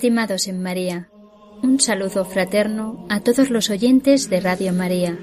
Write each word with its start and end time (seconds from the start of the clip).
Estimados 0.00 0.48
en 0.48 0.62
María, 0.62 1.10
un 1.62 1.78
saludo 1.78 2.24
fraterno 2.24 3.04
a 3.10 3.20
todos 3.20 3.50
los 3.50 3.68
oyentes 3.68 4.30
de 4.30 4.40
Radio 4.40 4.72
María. 4.72 5.18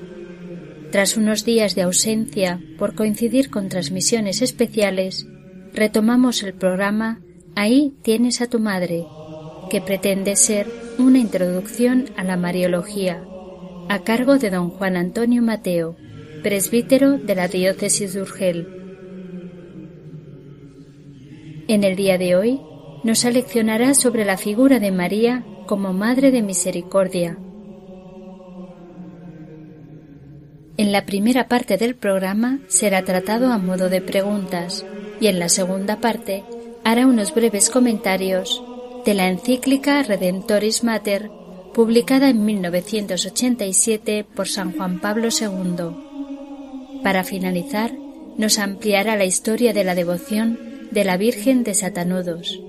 Tras 0.92 1.18
unos 1.18 1.44
días 1.44 1.74
de 1.74 1.82
ausencia 1.82 2.62
por 2.78 2.94
coincidir 2.94 3.50
con 3.50 3.70
transmisiones 3.70 4.44
especiales, 4.44 5.26
retomamos 5.74 6.44
el 6.44 6.54
programa 6.54 7.22
Ahí 7.56 7.96
tienes 8.04 8.40
a 8.40 8.52
tu 8.52 8.60
madre, 8.60 9.04
que 9.72 9.82
pretende 9.82 10.36
ser 10.36 10.68
una 11.00 11.18
introducción 11.18 12.12
a 12.16 12.24
la 12.24 12.38
Mariología, 12.38 13.24
a 13.90 14.04
cargo 14.04 14.38
de 14.38 14.52
don 14.52 14.70
Juan 14.70 14.96
Antonio 14.96 15.42
Mateo, 15.42 15.96
presbítero 16.44 17.18
de 17.18 17.34
la 17.34 17.48
diócesis 17.48 18.14
de 18.14 18.22
Urgel. 18.22 18.68
En 21.68 21.84
el 21.84 21.96
día 21.96 22.20
de 22.20 22.36
hoy 22.36 22.62
nos 23.08 23.24
aleccionará 23.24 23.94
sobre 23.94 24.26
la 24.26 24.36
figura 24.36 24.82
de 24.82 24.92
María 24.92 25.46
como 25.66 25.94
Madre 25.94 26.30
de 26.30 26.42
Misericordia. 26.42 27.38
En 30.76 30.92
la 30.92 31.06
primera 31.06 31.48
parte 31.48 31.78
del 31.78 31.96
programa 31.96 32.60
será 32.68 33.06
tratado 33.06 33.54
a 33.54 33.60
modo 33.60 33.88
de 33.88 34.02
preguntas 34.02 34.86
y 35.22 35.28
en 35.28 35.40
la 35.40 35.48
segunda 35.48 36.02
parte 36.02 36.44
hará 36.84 37.08
unos 37.08 37.34
breves 37.34 37.70
comentarios 37.70 38.62
de 39.06 39.14
la 39.14 39.30
encíclica 39.30 40.04
Redentoris 40.04 40.84
Mater 40.84 41.32
publicada 41.74 42.30
en 42.30 42.44
1987 42.44 44.26
por 44.36 44.50
San 44.50 44.74
Juan 44.74 45.00
Pablo 45.00 45.30
II. 45.30 47.02
Para 47.04 47.24
finalizar, 47.24 47.94
nos 48.38 48.60
ampliará 48.60 49.16
la 49.16 49.24
historia 49.24 49.72
de 49.72 49.86
la 49.86 49.96
devoción 49.96 50.60
de 50.92 51.06
la 51.06 51.16
Virgen 51.16 51.64
de 51.64 51.74
Satanudos. 51.74 52.60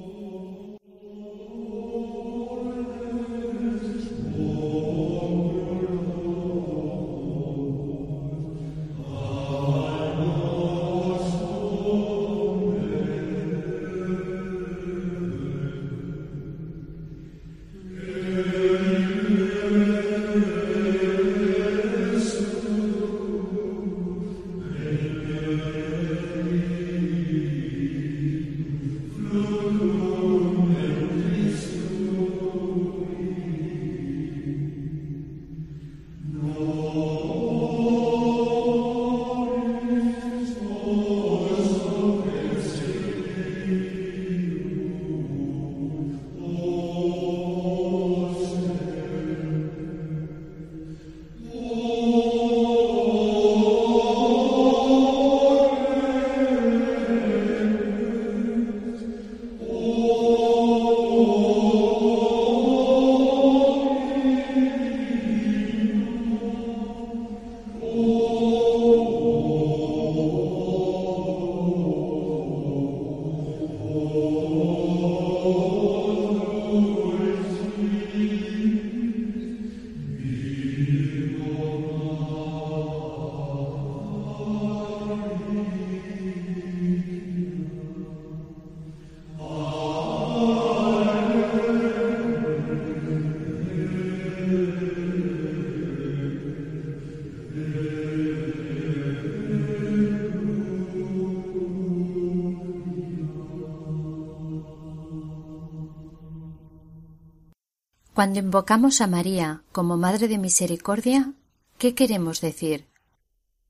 Cuando 108.18 108.40
invocamos 108.40 109.00
a 109.00 109.06
María 109.06 109.62
como 109.70 109.96
Madre 109.96 110.26
de 110.26 110.38
Misericordia, 110.38 111.34
¿qué 111.78 111.94
queremos 111.94 112.40
decir? 112.40 112.86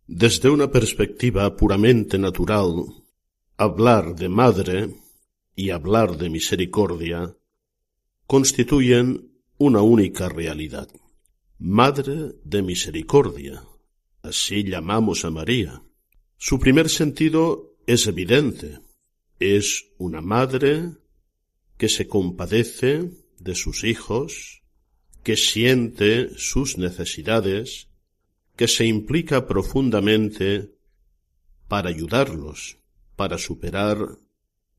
Desde 0.07 0.49
una 0.49 0.71
perspectiva 0.71 1.55
puramente 1.55 2.17
natural, 2.17 2.87
hablar 3.59 4.15
de 4.15 4.31
Madre 4.31 4.95
y 5.55 5.69
hablar 5.69 6.17
de 6.17 6.31
misericordia 6.31 7.37
constituyen 8.27 9.39
una 9.59 9.83
única 9.83 10.31
realidad. 10.31 10.89
Madre 11.59 12.37
de 12.43 12.62
Misericordia, 12.62 13.62
así 14.23 14.65
llamamos 14.65 15.27
a 15.27 15.31
María. 15.31 15.83
Su 16.39 16.59
primer 16.59 16.89
sentido 16.89 17.77
es 17.87 18.06
evidente. 18.06 18.81
Es 19.39 19.91
una 19.99 20.23
madre 20.23 20.93
que 21.77 21.91
se 21.91 22.09
compadece 22.09 23.11
de 23.38 23.55
sus 23.55 23.85
hijos, 23.85 24.62
que 25.23 25.37
siente 25.37 26.31
sus 26.37 26.79
necesidades, 26.79 27.88
que 28.56 28.69
se 28.69 28.87
implica 28.87 29.46
profundamente 29.46 30.75
para 31.69 31.90
ayudarlos, 31.90 32.79
para 33.17 33.38
superar 33.38 34.19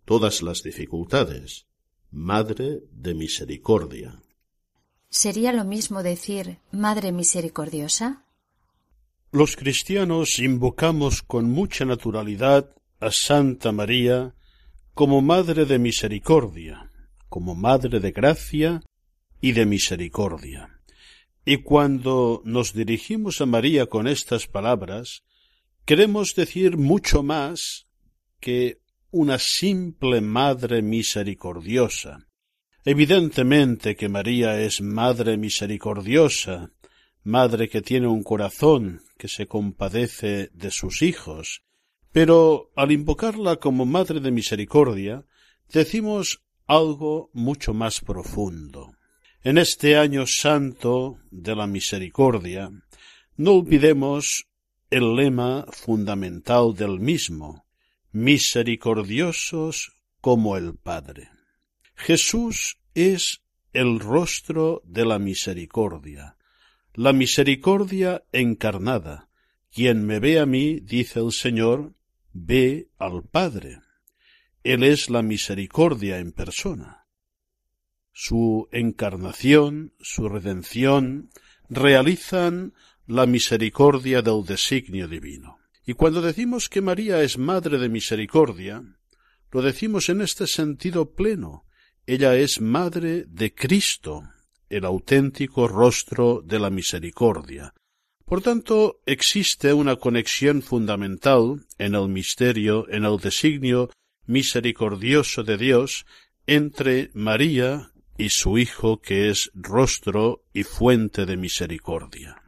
todas 0.05 0.41
las 0.41 0.63
dificultades. 0.63 1.67
Madre 2.11 2.81
de 2.91 3.13
Misericordia. 3.13 4.19
¿Sería 5.09 5.53
lo 5.53 5.63
mismo 5.63 6.01
decir 6.01 6.57
Madre 6.71 7.11
Misericordiosa? 7.11 8.25
Los 9.31 9.55
cristianos 9.55 10.39
invocamos 10.39 11.21
con 11.21 11.49
mucha 11.51 11.85
naturalidad 11.85 12.75
a 12.99 13.11
Santa 13.11 13.71
María 13.71 14.33
como 14.95 15.21
Madre 15.21 15.65
de 15.65 15.77
Misericordia, 15.77 16.88
como 17.29 17.55
Madre 17.55 17.99
de 17.99 18.11
Gracia 18.11 18.81
y 19.39 19.53
de 19.53 19.65
Misericordia. 19.65 20.81
Y 21.45 21.57
cuando 21.57 22.41
nos 22.43 22.73
dirigimos 22.73 23.39
a 23.39 23.45
María 23.45 23.85
con 23.85 24.07
estas 24.07 24.47
palabras, 24.47 25.23
Queremos 25.89 26.35
decir 26.35 26.77
mucho 26.77 27.23
más 27.23 27.87
que 28.39 28.77
una 29.09 29.39
simple 29.39 30.21
Madre 30.21 30.83
misericordiosa. 30.83 32.27
Evidentemente 32.85 33.95
que 33.95 34.07
María 34.07 34.61
es 34.61 34.81
Madre 34.81 35.35
misericordiosa, 35.35 36.71
Madre 37.23 37.69
que 37.69 37.81
tiene 37.81 38.05
un 38.05 38.21
corazón 38.21 39.01
que 39.17 39.27
se 39.27 39.47
compadece 39.47 40.51
de 40.53 40.69
sus 40.69 41.01
hijos, 41.01 41.63
pero 42.11 42.71
al 42.75 42.91
invocarla 42.91 43.55
como 43.55 43.87
Madre 43.87 44.19
de 44.19 44.29
Misericordia, 44.29 45.25
decimos 45.73 46.43
algo 46.69 47.31
mucho 47.33 47.73
más 47.73 47.99
profundo. 47.99 48.93
En 49.43 49.57
este 49.57 49.97
año 49.97 50.27
santo 50.27 51.17
de 51.31 51.55
la 51.55 51.65
misericordia, 51.65 52.69
no 53.37 53.53
olvidemos 53.53 54.45
el 54.91 55.15
lema 55.15 55.65
fundamental 55.71 56.75
del 56.75 56.99
mismo, 56.99 57.65
misericordiosos 58.11 59.93
como 60.21 60.57
el 60.57 60.75
Padre. 60.75 61.29
Jesús 61.95 62.77
es 62.93 63.41
el 63.73 63.99
rostro 63.99 64.83
de 64.85 65.05
la 65.05 65.17
misericordia, 65.17 66.37
la 66.93 67.13
misericordia 67.13 68.23
encarnada. 68.31 69.27
Quien 69.71 70.05
me 70.05 70.19
ve 70.19 70.37
a 70.37 70.45
mí, 70.45 70.79
dice 70.81 71.19
el 71.19 71.31
Señor, 71.31 71.95
ve 72.31 72.89
al 72.99 73.23
Padre. 73.23 73.79
Él 74.63 74.83
es 74.83 75.09
la 75.09 75.21
misericordia 75.21 76.19
en 76.19 76.33
persona. 76.33 77.07
Su 78.11 78.67
encarnación, 78.71 79.93
su 79.99 80.27
redención, 80.27 81.29
realizan 81.69 82.73
la 83.07 83.25
misericordia 83.25 84.21
del 84.21 84.43
designio 84.45 85.07
divino. 85.07 85.59
Y 85.85 85.93
cuando 85.93 86.21
decimos 86.21 86.67
que 86.67 86.81
María 86.81 87.21
es 87.21 87.37
Madre 87.37 87.77
de 87.79 87.89
Misericordia, 87.89 88.83
lo 89.51 89.61
decimos 89.61 90.09
en 90.09 90.21
este 90.21 90.45
sentido 90.45 91.13
pleno. 91.13 91.65
Ella 92.05 92.35
es 92.35 92.59
Madre 92.59 93.25
de 93.27 93.53
Cristo, 93.53 94.23
el 94.69 94.83
auténtico 94.85 95.67
rostro 95.67 96.41
de 96.43 96.59
la 96.59 96.69
misericordia. 96.69 97.73
Por 98.25 98.41
tanto, 98.41 99.01
existe 99.05 99.73
una 99.73 99.95
conexión 99.95 100.61
fundamental 100.61 101.65
en 101.79 101.95
el 101.95 102.09
misterio, 102.09 102.87
en 102.89 103.05
el 103.05 103.17
designio 103.17 103.89
misericordioso 104.29 105.43
de 105.43 105.57
Dios 105.57 106.05
entre 106.45 107.09
María 107.15 107.91
y 108.15 108.29
su 108.29 108.59
Hijo 108.59 109.01
que 109.01 109.29
es 109.29 109.49
rostro 109.55 110.43
y 110.53 110.63
fuente 110.63 111.25
de 111.25 111.35
misericordia. 111.35 112.38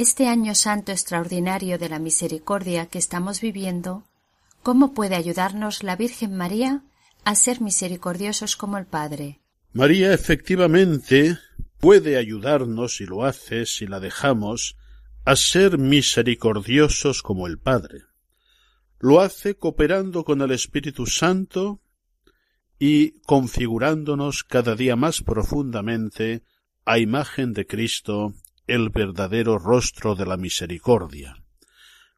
Este 0.00 0.28
año 0.28 0.54
santo 0.54 0.92
extraordinario 0.92 1.78
de 1.78 1.90
la 1.90 1.98
misericordia 1.98 2.86
que 2.86 2.98
estamos 2.98 3.40
viviendo, 3.42 4.04
¿cómo 4.62 4.94
puede 4.94 5.14
ayudarnos 5.14 5.82
la 5.82 5.94
Virgen 5.94 6.36
María 6.36 6.82
a 7.24 7.34
ser 7.34 7.60
misericordiosos 7.60 8.56
como 8.56 8.78
el 8.78 8.86
Padre? 8.86 9.40
María 9.72 10.14
efectivamente 10.14 11.38
puede 11.78 12.16
ayudarnos 12.16 13.00
y 13.02 13.04
lo 13.04 13.24
hace 13.24 13.66
si 13.66 13.86
la 13.86 14.00
dejamos 14.00 14.76
a 15.26 15.36
ser 15.36 15.76
misericordiosos 15.76 17.22
como 17.22 17.46
el 17.46 17.58
Padre. 17.58 18.00
Lo 18.98 19.20
hace 19.20 19.56
cooperando 19.56 20.24
con 20.24 20.40
el 20.40 20.50
Espíritu 20.50 21.04
Santo 21.06 21.82
y 22.78 23.20
configurándonos 23.20 24.44
cada 24.44 24.74
día 24.76 24.96
más 24.96 25.20
profundamente 25.20 26.42
a 26.86 26.98
imagen 26.98 27.52
de 27.52 27.66
Cristo 27.66 28.34
el 28.70 28.90
verdadero 28.90 29.58
rostro 29.58 30.14
de 30.14 30.24
la 30.26 30.36
misericordia. 30.36 31.42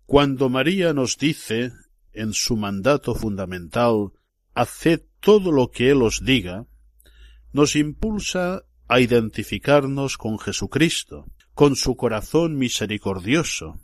Cuando 0.04 0.50
María 0.50 0.92
nos 0.92 1.16
dice, 1.16 1.72
en 2.12 2.34
su 2.34 2.56
mandato 2.56 3.14
fundamental, 3.14 4.12
haced 4.52 5.02
todo 5.20 5.50
lo 5.50 5.70
que 5.70 5.90
Él 5.90 6.02
os 6.02 6.22
diga, 6.22 6.66
nos 7.52 7.74
impulsa 7.74 8.64
a 8.86 9.00
identificarnos 9.00 10.18
con 10.18 10.38
Jesucristo, 10.38 11.24
con 11.54 11.74
su 11.74 11.96
corazón 11.96 12.56
misericordioso, 12.56 13.80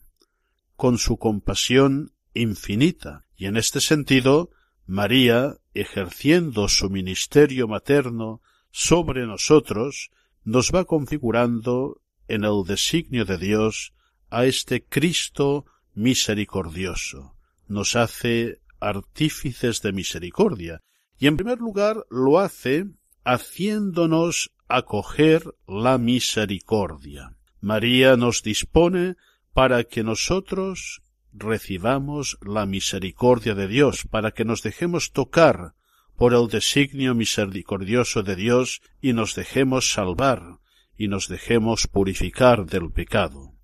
con 0.76 0.98
su 0.98 1.16
compasión 1.16 2.12
infinita, 2.34 3.24
y 3.34 3.46
en 3.46 3.56
este 3.56 3.80
sentido, 3.80 4.50
María, 4.84 5.56
ejerciendo 5.72 6.68
su 6.68 6.90
ministerio 6.90 7.66
materno 7.66 8.42
sobre 8.70 9.26
nosotros, 9.26 10.10
nos 10.44 10.70
va 10.74 10.84
configurando 10.84 12.02
en 12.28 12.44
el 12.44 12.64
designio 12.66 13.24
de 13.24 13.38
Dios 13.38 13.92
a 14.30 14.44
este 14.44 14.84
Cristo 14.84 15.64
misericordioso. 15.94 17.34
Nos 17.66 17.96
hace 17.96 18.60
artífices 18.80 19.82
de 19.82 19.92
misericordia 19.92 20.82
y 21.18 21.26
en 21.26 21.36
primer 21.36 21.58
lugar 21.58 22.04
lo 22.10 22.38
hace 22.38 22.86
haciéndonos 23.24 24.52
acoger 24.68 25.42
la 25.66 25.98
misericordia. 25.98 27.34
María 27.60 28.16
nos 28.16 28.42
dispone 28.42 29.16
para 29.52 29.84
que 29.84 30.04
nosotros 30.04 31.02
recibamos 31.32 32.38
la 32.42 32.66
misericordia 32.66 33.54
de 33.54 33.66
Dios, 33.66 34.06
para 34.08 34.30
que 34.30 34.44
nos 34.44 34.62
dejemos 34.62 35.12
tocar 35.12 35.74
por 36.16 36.34
el 36.34 36.48
designio 36.48 37.14
misericordioso 37.14 38.22
de 38.22 38.36
Dios 38.36 38.80
y 39.00 39.12
nos 39.12 39.34
dejemos 39.34 39.92
salvar, 39.92 40.58
y 40.98 41.08
nos 41.08 41.28
dejemos 41.28 41.86
purificar 41.86 42.66
del 42.66 42.90
pecado. 42.90 43.57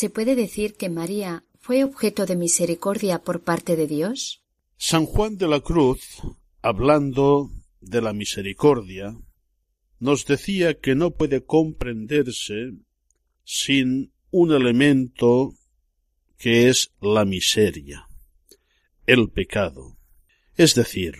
¿Se 0.00 0.08
puede 0.08 0.34
decir 0.34 0.76
que 0.76 0.88
María 0.88 1.44
fue 1.58 1.84
objeto 1.84 2.24
de 2.24 2.34
misericordia 2.34 3.18
por 3.18 3.42
parte 3.42 3.76
de 3.76 3.86
Dios? 3.86 4.42
San 4.78 5.04
Juan 5.04 5.36
de 5.36 5.46
la 5.46 5.60
Cruz, 5.60 6.22
hablando 6.62 7.50
de 7.82 8.00
la 8.00 8.14
misericordia 8.14 9.14
nos 9.98 10.24
decía 10.24 10.80
que 10.80 10.94
no 10.94 11.10
puede 11.10 11.44
comprenderse 11.44 12.72
sin 13.44 14.14
un 14.30 14.52
elemento 14.52 15.52
que 16.38 16.70
es 16.70 16.94
la 17.02 17.26
miseria, 17.26 18.08
el 19.04 19.28
pecado. 19.28 19.98
Es 20.56 20.74
decir, 20.74 21.16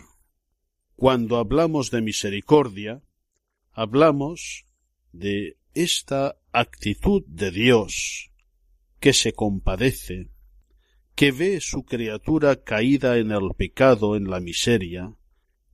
cuando 0.96 1.36
hablamos 1.36 1.90
de 1.90 2.00
misericordia, 2.00 3.02
hablamos 3.72 4.64
de 5.12 5.58
esta 5.74 6.38
actitud 6.50 7.22
de 7.26 7.50
Dios 7.50 8.29
que 9.00 9.12
se 9.12 9.32
compadece, 9.32 10.28
que 11.14 11.32
ve 11.32 11.60
su 11.60 11.84
criatura 11.84 12.62
caída 12.62 13.18
en 13.18 13.32
el 13.32 13.50
pecado, 13.56 14.14
en 14.16 14.30
la 14.30 14.40
miseria, 14.40 15.14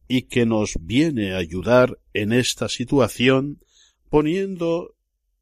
y 0.09 0.23
que 0.23 0.47
nos 0.47 0.75
viene 0.81 1.35
a 1.35 1.39
ayudar 1.39 1.99
en 2.13 2.33
esta 2.33 2.69
situación 2.69 3.61
poniendo 4.09 4.95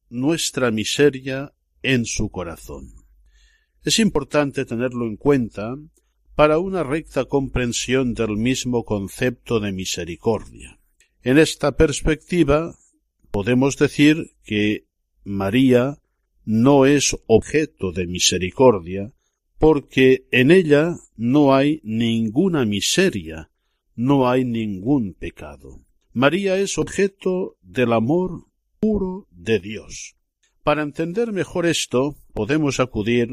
nuestra 0.09 0.71
miseria 0.71 1.53
en 1.83 2.07
su 2.07 2.31
corazón. 2.31 2.95
Es 3.85 3.99
importante 3.99 4.65
tenerlo 4.65 5.07
en 5.07 5.17
cuenta 5.17 5.77
para 6.35 6.59
una 6.59 6.83
recta 6.83 7.27
comprensión 7.27 8.15
del 8.15 8.37
mismo 8.37 8.85
concepto 8.85 9.61
de 9.61 9.73
misericordia. 9.73 10.81
En 11.23 11.39
esta 11.39 11.77
perspectiva 11.77 12.75
podemos 13.31 13.77
decir 13.77 14.33
que 14.43 14.87
María 15.25 15.99
no 16.45 16.87
es 16.87 17.17
objeto 17.27 17.93
de 17.93 18.07
misericordia 18.07 19.13
porque 19.59 20.27
en 20.31 20.51
ella 20.51 20.97
no 21.17 21.55
hay 21.55 21.81
ninguna 21.85 22.65
miseria, 22.65 23.51
no 23.95 24.29
hay 24.29 24.45
ningún 24.45 25.15
pecado. 25.15 25.81
María 26.13 26.59
es 26.59 26.79
objeto 26.79 27.57
del 27.63 27.93
amor 27.93 28.47
puro 28.79 29.27
de 29.31 29.61
Dios. 29.61 30.17
Para 30.63 30.83
entender 30.83 31.33
mejor 31.33 31.67
esto, 31.67 32.17
podemos 32.33 32.81
acudir 32.81 33.31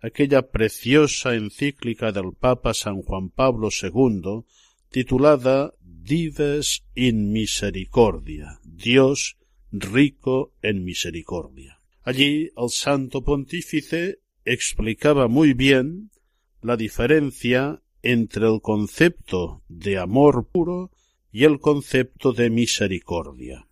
a 0.00 0.08
aquella 0.08 0.50
preciosa 0.50 1.34
encíclica 1.34 2.12
del 2.12 2.32
Papa 2.38 2.74
San 2.74 3.02
Juan 3.02 3.30
Pablo 3.30 3.68
II, 3.70 4.44
titulada 4.90 5.74
Dives 5.80 6.84
in 6.94 7.32
Misericordia, 7.32 8.60
Dios 8.64 9.36
rico 9.70 10.54
en 10.62 10.84
misericordia. 10.84 11.77
Allí 12.08 12.50
el 12.56 12.70
Santo 12.70 13.22
Pontífice 13.22 14.20
explicaba 14.46 15.28
muy 15.28 15.52
bien 15.52 16.10
la 16.62 16.78
diferencia 16.78 17.82
entre 18.00 18.46
el 18.46 18.62
concepto 18.62 19.62
de 19.68 19.98
amor 19.98 20.48
puro 20.50 20.90
y 21.30 21.44
el 21.44 21.60
concepto 21.60 22.32
de 22.32 22.48
misericordia. 22.48 23.68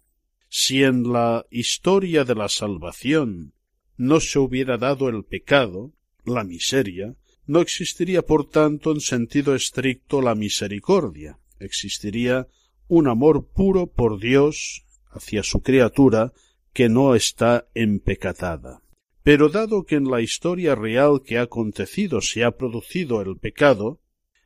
Si 0.50 0.82
en 0.82 1.10
la 1.10 1.46
historia 1.48 2.26
de 2.26 2.34
la 2.34 2.50
salvación 2.50 3.54
no 3.96 4.20
se 4.20 4.38
hubiera 4.38 4.76
dado 4.76 5.08
el 5.08 5.24
pecado, 5.24 5.94
la 6.26 6.44
miseria, 6.44 7.16
no 7.46 7.62
existiría 7.62 8.20
por 8.20 8.50
tanto 8.50 8.92
en 8.92 9.00
sentido 9.00 9.54
estricto 9.54 10.20
la 10.20 10.34
misericordia, 10.34 11.38
existiría 11.58 12.48
un 12.86 13.08
amor 13.08 13.46
puro 13.46 13.86
por 13.86 14.20
Dios 14.20 14.84
hacia 15.08 15.42
su 15.42 15.62
criatura 15.62 16.34
que 16.76 16.90
no 16.90 17.14
está 17.14 17.66
empecatada. 17.74 18.82
Pero 19.22 19.48
dado 19.48 19.86
que 19.86 19.94
en 19.94 20.10
la 20.10 20.20
historia 20.20 20.74
real 20.74 21.22
que 21.24 21.38
ha 21.38 21.42
acontecido 21.48 22.20
se 22.20 22.44
ha 22.44 22.50
producido 22.58 23.22
el 23.22 23.38
pecado, 23.38 23.98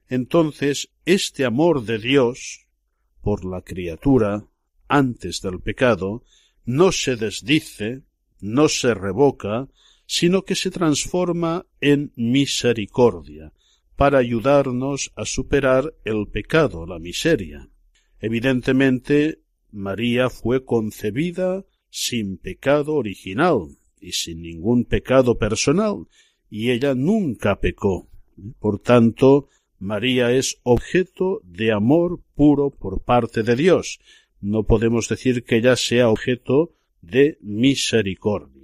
entonces 0.08 0.92
este 1.04 1.44
amor 1.44 1.82
de 1.82 1.98
Dios 1.98 2.68
por 3.20 3.44
la 3.44 3.62
criatura 3.62 4.46
antes 4.86 5.40
del 5.40 5.58
pecado 5.58 6.22
no 6.64 6.92
se 6.92 7.16
desdice, 7.16 8.02
no 8.40 8.68
se 8.68 8.94
revoca, 8.94 9.66
sino 10.06 10.42
que 10.42 10.54
se 10.54 10.70
transforma 10.70 11.66
en 11.80 12.12
misericordia, 12.14 13.52
para 13.96 14.18
ayudarnos 14.18 15.10
a 15.16 15.24
superar 15.24 15.94
el 16.04 16.28
pecado, 16.28 16.86
la 16.86 17.00
miseria. 17.00 17.68
Evidentemente, 18.20 19.40
María 19.72 20.30
fue 20.30 20.64
concebida 20.64 21.64
sin 21.90 22.38
pecado 22.38 22.94
original 22.94 23.76
y 24.00 24.12
sin 24.12 24.42
ningún 24.42 24.84
pecado 24.84 25.38
personal, 25.38 26.06
y 26.48 26.70
ella 26.70 26.94
nunca 26.94 27.60
pecó. 27.60 28.08
Por 28.58 28.78
tanto, 28.78 29.48
María 29.78 30.32
es 30.32 30.60
objeto 30.62 31.40
de 31.44 31.72
amor 31.72 32.20
puro 32.34 32.70
por 32.70 33.02
parte 33.02 33.42
de 33.42 33.56
Dios. 33.56 34.00
No 34.40 34.64
podemos 34.64 35.08
decir 35.08 35.44
que 35.44 35.56
ella 35.56 35.76
sea 35.76 36.08
objeto 36.08 36.72
de 37.02 37.38
misericordia. 37.40 38.59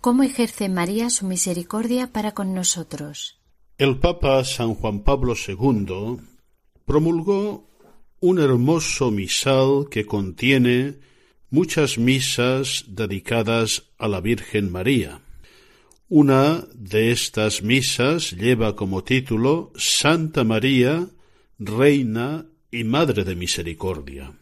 ¿Cómo 0.00 0.22
ejerce 0.22 0.68
María 0.68 1.10
su 1.10 1.26
misericordia 1.26 2.12
para 2.12 2.30
con 2.32 2.54
nosotros? 2.54 3.40
El 3.78 3.98
Papa 3.98 4.44
San 4.44 4.74
Juan 4.74 5.02
Pablo 5.02 5.34
II 5.34 6.18
promulgó 6.84 7.68
un 8.20 8.38
hermoso 8.38 9.10
misal 9.10 9.88
que 9.90 10.06
contiene 10.06 10.98
muchas 11.50 11.98
misas 11.98 12.84
dedicadas 12.86 13.90
a 13.98 14.06
la 14.06 14.20
Virgen 14.20 14.70
María. 14.70 15.20
Una 16.08 16.64
de 16.74 17.10
estas 17.10 17.62
misas 17.64 18.30
lleva 18.30 18.76
como 18.76 19.02
título 19.02 19.72
Santa 19.74 20.44
María, 20.44 21.08
Reina 21.58 22.46
y 22.70 22.84
Madre 22.84 23.24
de 23.24 23.34
Misericordia. 23.34 24.32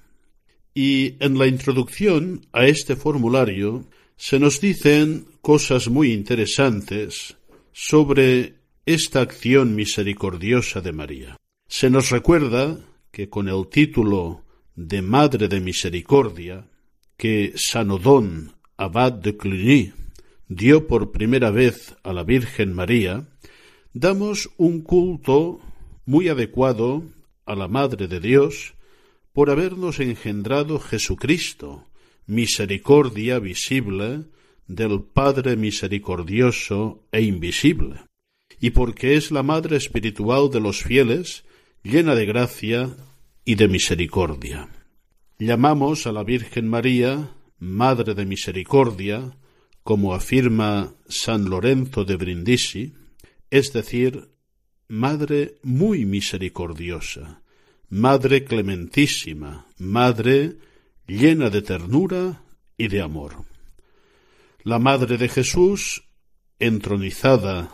Y 0.75 1.16
en 1.25 1.38
la 1.38 1.46
introducción 1.46 2.46
a 2.52 2.66
este 2.66 2.94
formulario 2.94 3.86
se 4.16 4.38
nos 4.38 4.61
dicen 4.61 5.26
cosas 5.42 5.88
muy 5.88 6.12
interesantes 6.12 7.37
sobre 7.73 8.54
esta 8.87 9.20
acción 9.20 9.75
misericordiosa 9.75 10.80
de 10.80 10.92
María. 10.92 11.37
Se 11.68 11.90
nos 11.90 12.11
recuerda 12.11 12.78
que 13.11 13.28
con 13.28 13.49
el 13.49 13.68
título 13.68 14.44
de 14.75 15.02
Madre 15.02 15.49
de 15.49 15.61
Misericordia, 15.61 16.68
que 17.16 17.52
San 17.56 17.90
Odón, 17.90 18.54
abad 18.76 19.12
de 19.12 19.37
Cluny, 19.37 19.92
dio 20.49 20.87
por 20.87 21.12
primera 21.12 21.50
vez 21.50 21.96
a 22.02 22.12
la 22.12 22.23
Virgen 22.23 22.73
María, 22.73 23.28
damos 23.92 24.50
un 24.56 24.82
culto 24.82 25.61
muy 26.04 26.28
adecuado 26.28 27.02
a 27.44 27.54
la 27.54 27.68
Madre 27.68 28.06
de 28.06 28.20
Dios 28.20 28.75
por 29.32 29.50
habernos 29.50 30.00
engendrado 30.00 30.78
Jesucristo, 30.78 31.85
misericordia 32.26 33.38
visible 33.38 34.25
del 34.66 35.02
Padre 35.02 35.56
misericordioso 35.56 37.06
e 37.12 37.23
invisible, 37.23 38.00
y 38.61 38.71
porque 38.71 39.16
es 39.16 39.30
la 39.30 39.42
Madre 39.42 39.76
espiritual 39.76 40.50
de 40.50 40.61
los 40.61 40.83
fieles, 40.83 41.45
llena 41.83 42.14
de 42.14 42.26
gracia 42.26 42.97
y 43.45 43.54
de 43.54 43.68
misericordia. 43.68 44.68
Llamamos 45.38 46.06
a 46.06 46.12
la 46.12 46.25
Virgen 46.25 46.68
María 46.68 47.37
Madre 47.59 48.14
de 48.14 48.26
Misericordia, 48.26 49.37
como 49.83 50.14
afirma 50.14 50.95
San 51.09 51.49
Lorenzo 51.49 52.04
de 52.04 52.16
Brindisi, 52.16 52.95
es 53.50 53.73
decir, 53.73 54.28
Madre 54.88 55.56
muy 55.62 56.04
misericordiosa, 56.04 57.42
Madre 57.88 58.45
clementísima, 58.45 59.66
Madre 59.78 60.56
llena 61.06 61.50
de 61.50 61.62
ternura 61.62 62.42
y 62.76 62.88
de 62.88 63.02
amor. 63.02 63.44
La 64.62 64.78
Madre 64.78 65.16
de 65.16 65.28
Jesús, 65.28 66.04
entronizada 66.58 67.70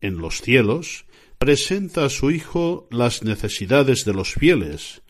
en 0.00 0.18
los 0.18 0.40
cielos, 0.40 1.04
presenta 1.38 2.04
a 2.04 2.10
su 2.10 2.30
Hijo 2.30 2.88
las 2.90 3.22
necesidades 3.22 4.04
de 4.04 4.14
los 4.14 4.34
fieles, 4.34 5.02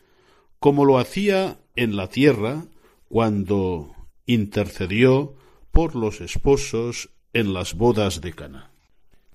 como 0.59 0.85
lo 0.85 0.99
hacía 0.99 1.59
en 1.75 1.95
la 1.95 2.07
tierra 2.07 2.65
cuando 3.07 3.95
intercedió 4.25 5.35
por 5.71 5.95
los 5.95 6.21
esposos 6.21 7.09
en 7.33 7.53
las 7.53 7.73
bodas 7.73 8.21
de 8.21 8.33
Cana. 8.33 8.71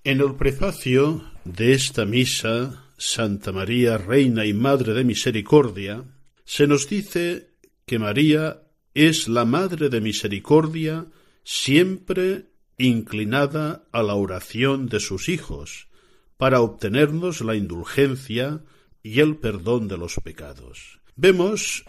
En 0.04 0.20
el 0.20 0.36
prefacio 0.36 1.24
de 1.44 1.72
esta 1.72 2.04
misa, 2.04 2.84
Santa 2.96 3.52
María, 3.52 3.98
Reina 3.98 4.46
y 4.46 4.52
Madre 4.52 4.94
de 4.94 5.04
Misericordia, 5.04 6.04
se 6.44 6.66
nos 6.66 6.88
dice 6.88 7.55
que 7.86 7.98
María 8.00 8.62
es 8.94 9.28
la 9.28 9.44
Madre 9.44 9.88
de 9.88 10.00
Misericordia 10.00 11.06
siempre 11.44 12.50
inclinada 12.78 13.86
a 13.92 14.02
la 14.02 14.14
oración 14.14 14.88
de 14.88 14.98
sus 14.98 15.28
hijos, 15.28 15.88
para 16.36 16.60
obtenernos 16.60 17.40
la 17.40 17.54
indulgencia 17.54 18.64
y 19.02 19.20
el 19.20 19.36
perdón 19.36 19.86
de 19.86 19.96
los 19.96 20.16
pecados. 20.16 21.00
Vemos 21.14 21.84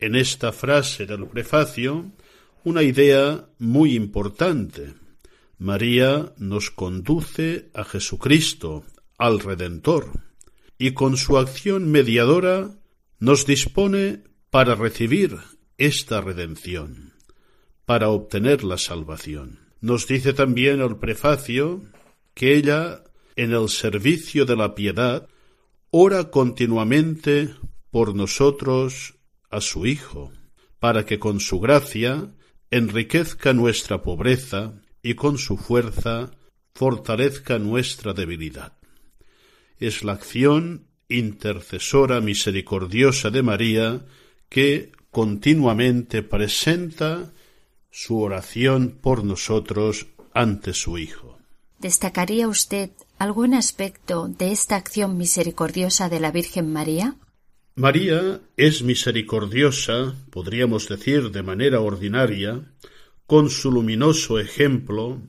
en 0.00 0.16
esta 0.16 0.52
frase 0.52 1.06
del 1.06 1.28
prefacio 1.28 2.12
una 2.64 2.82
idea 2.82 3.48
muy 3.58 3.94
importante. 3.94 4.94
María 5.58 6.34
nos 6.38 6.70
conduce 6.72 7.70
a 7.72 7.84
Jesucristo, 7.84 8.84
al 9.16 9.38
Redentor, 9.38 10.10
y 10.76 10.90
con 10.90 11.16
su 11.16 11.38
acción 11.38 11.88
mediadora 11.90 12.76
nos 13.20 13.46
dispone 13.46 14.24
para 14.50 14.74
recibir 14.74 15.36
esta 15.78 16.20
redención, 16.20 17.12
para 17.84 18.08
obtener 18.08 18.64
la 18.64 18.78
salvación. 18.78 19.60
Nos 19.80 20.06
dice 20.06 20.32
también 20.32 20.80
el 20.80 20.96
prefacio 20.96 21.84
que 22.34 22.54
ella, 22.54 23.04
en 23.36 23.52
el 23.52 23.68
servicio 23.68 24.46
de 24.46 24.56
la 24.56 24.74
piedad, 24.74 25.28
ora 25.90 26.30
continuamente 26.30 27.54
por 27.90 28.14
nosotros 28.14 29.14
a 29.50 29.60
su 29.60 29.86
Hijo, 29.86 30.32
para 30.78 31.04
que 31.06 31.18
con 31.18 31.40
su 31.40 31.60
gracia 31.60 32.32
enriquezca 32.70 33.52
nuestra 33.52 34.02
pobreza 34.02 34.74
y 35.02 35.14
con 35.14 35.38
su 35.38 35.56
fuerza 35.56 36.30
fortalezca 36.74 37.58
nuestra 37.58 38.12
debilidad. 38.12 38.76
Es 39.78 40.04
la 40.04 40.12
acción 40.12 40.88
intercesora 41.08 42.20
misericordiosa 42.20 43.30
de 43.30 43.42
María 43.42 44.04
que 44.48 44.92
continuamente 45.10 46.22
presenta 46.22 47.32
su 47.90 48.20
oración 48.20 48.98
por 49.00 49.24
nosotros 49.24 50.06
ante 50.34 50.74
su 50.74 50.98
Hijo. 50.98 51.38
¿Destacaría 51.78 52.48
usted 52.48 52.90
algún 53.18 53.54
aspecto 53.54 54.28
de 54.28 54.52
esta 54.52 54.76
acción 54.76 55.16
misericordiosa 55.16 56.08
de 56.08 56.20
la 56.20 56.30
Virgen 56.30 56.72
María? 56.72 57.16
María 57.74 58.40
es 58.56 58.82
misericordiosa, 58.82 60.14
podríamos 60.30 60.88
decir 60.88 61.30
de 61.30 61.42
manera 61.42 61.80
ordinaria, 61.80 62.62
con 63.26 63.50
su 63.50 63.70
luminoso 63.70 64.38
ejemplo, 64.38 65.20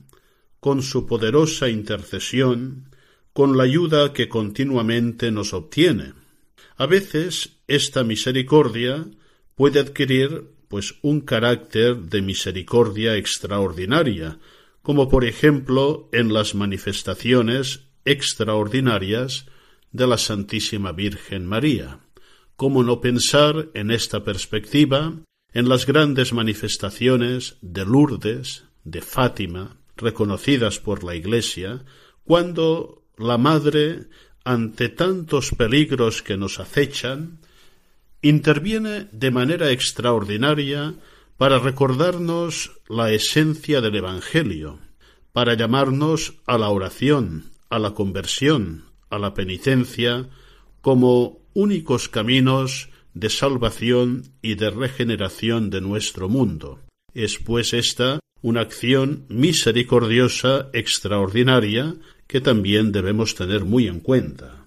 con 0.60 0.82
su 0.82 1.06
poderosa 1.06 1.68
intercesión, 1.68 2.90
con 3.32 3.56
la 3.56 3.64
ayuda 3.64 4.12
que 4.12 4.28
continuamente 4.28 5.30
nos 5.30 5.52
obtiene. 5.52 6.14
A 6.78 6.86
veces 6.86 7.58
esta 7.66 8.04
misericordia 8.04 9.04
puede 9.56 9.80
adquirir 9.80 10.52
pues 10.68 10.94
un 11.02 11.20
carácter 11.22 11.96
de 11.96 12.22
misericordia 12.22 13.16
extraordinaria, 13.16 14.38
como 14.80 15.08
por 15.08 15.24
ejemplo 15.24 16.08
en 16.12 16.32
las 16.32 16.54
manifestaciones 16.54 17.88
extraordinarias 18.04 19.46
de 19.90 20.06
la 20.06 20.18
Santísima 20.18 20.92
Virgen 20.92 21.46
María. 21.46 21.98
¿Cómo 22.54 22.84
no 22.84 23.00
pensar 23.00 23.70
en 23.74 23.90
esta 23.90 24.22
perspectiva 24.22 25.14
en 25.52 25.68
las 25.68 25.84
grandes 25.84 26.32
manifestaciones 26.32 27.56
de 27.60 27.84
Lourdes, 27.86 28.66
de 28.84 29.02
Fátima, 29.02 29.78
reconocidas 29.96 30.78
por 30.78 31.02
la 31.02 31.16
Iglesia, 31.16 31.84
cuando 32.22 33.02
la 33.16 33.36
Madre, 33.36 34.06
ante 34.48 34.88
tantos 34.88 35.50
peligros 35.50 36.22
que 36.22 36.38
nos 36.38 36.58
acechan, 36.58 37.40
interviene 38.22 39.06
de 39.12 39.30
manera 39.30 39.72
extraordinaria 39.72 40.94
para 41.36 41.58
recordarnos 41.58 42.72
la 42.88 43.12
esencia 43.12 43.82
del 43.82 43.96
Evangelio, 43.96 44.80
para 45.34 45.52
llamarnos 45.52 46.40
a 46.46 46.56
la 46.56 46.70
oración, 46.70 47.50
a 47.68 47.78
la 47.78 47.92
conversión, 47.92 48.84
a 49.10 49.18
la 49.18 49.34
penitencia, 49.34 50.30
como 50.80 51.42
únicos 51.52 52.08
caminos 52.08 52.88
de 53.12 53.28
salvación 53.28 54.32
y 54.40 54.54
de 54.54 54.70
regeneración 54.70 55.68
de 55.68 55.82
nuestro 55.82 56.30
mundo. 56.30 56.80
Es 57.12 57.36
pues 57.36 57.74
esta 57.74 58.18
una 58.40 58.62
acción 58.62 59.26
misericordiosa 59.28 60.70
extraordinaria 60.72 61.96
que 62.28 62.40
también 62.42 62.92
debemos 62.92 63.34
tener 63.34 63.64
muy 63.64 63.88
en 63.88 64.00
cuenta. 64.00 64.57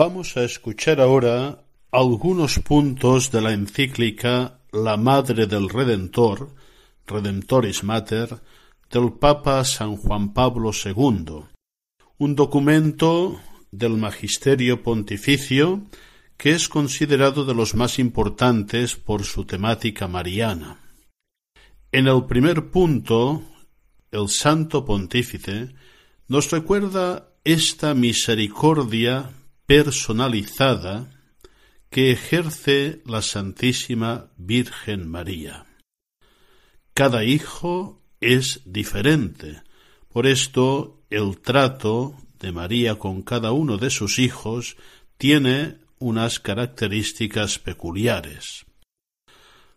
Vamos 0.00 0.36
a 0.36 0.44
escuchar 0.44 1.00
ahora 1.00 1.64
algunos 1.90 2.60
puntos 2.60 3.32
de 3.32 3.40
la 3.40 3.52
encíclica 3.52 4.60
La 4.70 4.96
Madre 4.96 5.48
del 5.48 5.68
Redentor, 5.68 6.54
Redemptoris 7.04 7.82
Mater, 7.82 8.38
del 8.92 9.14
Papa 9.14 9.64
San 9.64 9.96
Juan 9.96 10.32
Pablo 10.32 10.70
II, 10.70 11.42
un 12.16 12.36
documento 12.36 13.40
del 13.72 13.96
Magisterio 13.96 14.84
Pontificio 14.84 15.82
que 16.36 16.52
es 16.52 16.68
considerado 16.68 17.44
de 17.44 17.54
los 17.54 17.74
más 17.74 17.98
importantes 17.98 18.94
por 18.94 19.24
su 19.24 19.46
temática 19.46 20.06
mariana. 20.06 20.78
En 21.90 22.06
el 22.06 22.24
primer 22.26 22.70
punto, 22.70 23.42
el 24.12 24.28
Santo 24.28 24.84
Pontífice 24.84 25.74
nos 26.28 26.52
recuerda 26.52 27.30
esta 27.42 27.94
misericordia 27.94 29.32
personalizada 29.68 31.10
que 31.90 32.10
ejerce 32.10 33.02
la 33.04 33.20
Santísima 33.20 34.30
Virgen 34.38 35.06
María. 35.06 35.66
Cada 36.94 37.22
hijo 37.22 38.00
es 38.18 38.62
diferente, 38.64 39.60
por 40.08 40.26
esto 40.26 41.02
el 41.10 41.38
trato 41.42 42.14
de 42.40 42.50
María 42.50 42.94
con 42.94 43.20
cada 43.20 43.52
uno 43.52 43.76
de 43.76 43.90
sus 43.90 44.18
hijos 44.18 44.78
tiene 45.18 45.76
unas 45.98 46.40
características 46.40 47.58
peculiares. 47.58 48.64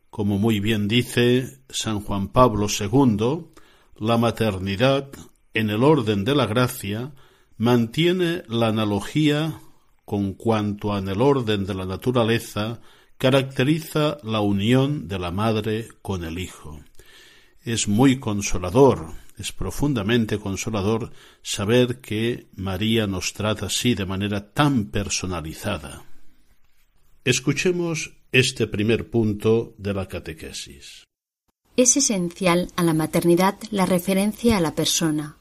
Como 0.10 0.38
muy 0.38 0.62
bien 0.62 0.88
dice 0.88 1.60
San 1.70 2.00
Juan 2.00 2.30
Pablo 2.30 2.68
II, 2.70 3.48
la 4.00 4.18
maternidad, 4.18 5.10
en 5.54 5.70
el 5.70 5.84
orden 5.84 6.24
de 6.24 6.34
la 6.34 6.46
gracia, 6.46 7.12
mantiene 7.58 8.44
la 8.48 8.70
analogía 8.70 9.60
con 10.06 10.34
cuanto 10.34 10.98
en 10.98 11.08
el 11.08 11.22
orden 11.22 11.66
de 11.66 11.74
la 11.74 11.86
naturaleza 11.86 12.82
caracteriza 13.18 14.18
la 14.24 14.42
unión 14.42 15.08
de 15.08 15.20
la 15.20 15.32
madre 15.32 15.88
con 16.02 16.24
el 16.24 16.40
hijo. 16.40 16.84
Es 17.64 17.88
muy 17.88 18.20
consolador, 18.20 19.14
es 19.38 19.52
profundamente 19.52 20.40
consolador 20.40 21.12
saber 21.44 22.02
que 22.02 22.48
María 22.56 23.06
nos 23.06 23.34
trata 23.34 23.68
así 23.68 23.94
de 23.94 24.06
manera 24.06 24.52
tan 24.52 24.86
personalizada. 24.86 26.04
Escuchemos 27.24 28.18
este 28.32 28.66
primer 28.66 29.10
punto 29.12 29.76
de 29.78 29.94
la 29.94 30.08
catequesis. 30.08 31.04
Es 31.78 31.96
esencial 31.98 32.72
a 32.76 32.84
la 32.84 32.94
maternidad 32.94 33.60
la 33.70 33.86
referencia 33.86 34.58
a 34.58 34.62
la 34.62 34.74
persona. 34.74 35.38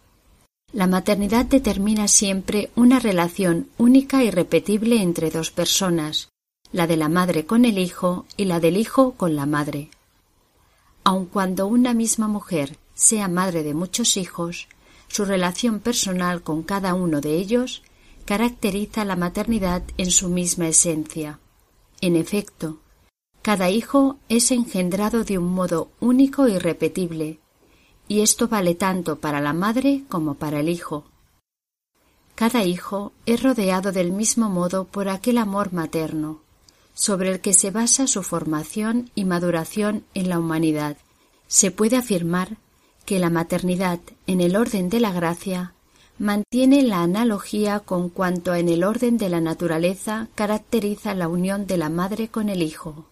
La 0.72 0.86
maternidad 0.86 1.46
determina 1.46 2.06
siempre 2.06 2.70
una 2.76 3.00
relación 3.00 3.68
única 3.76 4.22
y 4.22 4.30
repetible 4.30 5.02
entre 5.02 5.30
dos 5.30 5.50
personas, 5.50 6.28
la 6.70 6.86
de 6.86 6.96
la 6.96 7.08
madre 7.08 7.44
con 7.44 7.64
el 7.64 7.76
hijo 7.76 8.24
y 8.36 8.44
la 8.44 8.60
del 8.60 8.76
hijo 8.76 9.12
con 9.12 9.34
la 9.34 9.46
madre. 9.46 9.90
Aun 11.02 11.26
cuando 11.26 11.66
una 11.66 11.92
misma 11.92 12.28
mujer 12.28 12.78
sea 12.94 13.26
madre 13.26 13.64
de 13.64 13.74
muchos 13.74 14.16
hijos, 14.16 14.68
su 15.08 15.24
relación 15.24 15.80
personal 15.80 16.42
con 16.42 16.62
cada 16.62 16.94
uno 16.94 17.20
de 17.20 17.34
ellos 17.34 17.82
caracteriza 18.24 19.04
la 19.04 19.16
maternidad 19.16 19.82
en 19.96 20.12
su 20.12 20.28
misma 20.28 20.68
esencia. 20.68 21.40
En 22.00 22.14
efecto, 22.14 22.78
cada 23.42 23.70
hijo 23.70 24.18
es 24.28 24.52
engendrado 24.52 25.24
de 25.24 25.38
un 25.38 25.52
modo 25.52 25.88
único 25.98 26.46
y 26.46 26.58
repetible, 26.58 27.39
y 28.10 28.22
esto 28.22 28.48
vale 28.48 28.74
tanto 28.74 29.20
para 29.20 29.40
la 29.40 29.52
madre 29.52 30.02
como 30.08 30.34
para 30.34 30.58
el 30.58 30.68
hijo. 30.68 31.04
Cada 32.34 32.64
hijo 32.64 33.12
es 33.24 33.40
rodeado 33.40 33.92
del 33.92 34.10
mismo 34.10 34.48
modo 34.48 34.84
por 34.84 35.08
aquel 35.08 35.38
amor 35.38 35.72
materno, 35.72 36.40
sobre 36.92 37.30
el 37.30 37.40
que 37.40 37.54
se 37.54 37.70
basa 37.70 38.08
su 38.08 38.24
formación 38.24 39.12
y 39.14 39.24
maduración 39.24 40.02
en 40.14 40.28
la 40.28 40.40
humanidad. 40.40 40.96
Se 41.46 41.70
puede 41.70 41.96
afirmar 41.96 42.56
que 43.04 43.20
la 43.20 43.30
maternidad, 43.30 44.00
en 44.26 44.40
el 44.40 44.56
orden 44.56 44.88
de 44.88 44.98
la 44.98 45.12
gracia, 45.12 45.74
mantiene 46.18 46.82
la 46.82 47.04
analogía 47.04 47.78
con 47.78 48.08
cuanto 48.08 48.56
en 48.56 48.68
el 48.68 48.82
orden 48.82 49.18
de 49.18 49.28
la 49.28 49.40
naturaleza 49.40 50.26
caracteriza 50.34 51.14
la 51.14 51.28
unión 51.28 51.68
de 51.68 51.78
la 51.78 51.90
madre 51.90 52.26
con 52.26 52.48
el 52.48 52.62
hijo. 52.62 53.06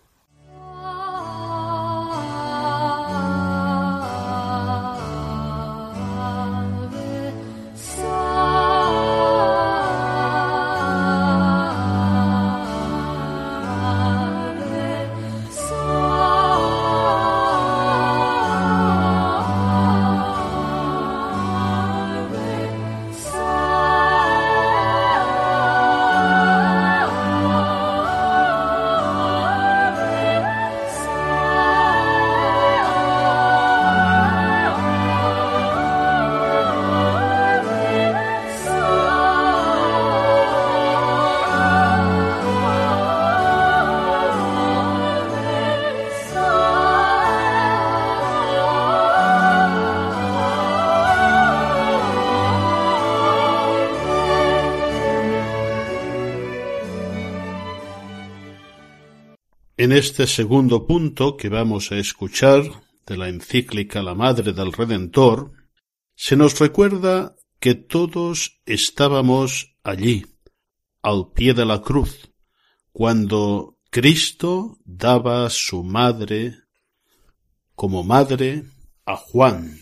En 59.80 59.92
este 59.92 60.26
segundo 60.26 60.88
punto 60.88 61.36
que 61.36 61.48
vamos 61.48 61.92
a 61.92 61.98
escuchar 61.98 62.64
de 63.06 63.16
la 63.16 63.28
encíclica 63.28 64.02
La 64.02 64.16
Madre 64.16 64.52
del 64.52 64.72
Redentor, 64.72 65.52
se 66.16 66.34
nos 66.34 66.58
recuerda 66.58 67.36
que 67.60 67.76
todos 67.76 68.60
estábamos 68.66 69.76
allí, 69.84 70.26
al 71.00 71.30
pie 71.32 71.54
de 71.54 71.64
la 71.64 71.80
cruz, 71.80 72.32
cuando 72.90 73.78
Cristo 73.90 74.78
daba 74.84 75.48
su 75.48 75.84
madre 75.84 76.56
como 77.76 78.02
madre 78.02 78.64
a 79.06 79.14
Juan. 79.14 79.78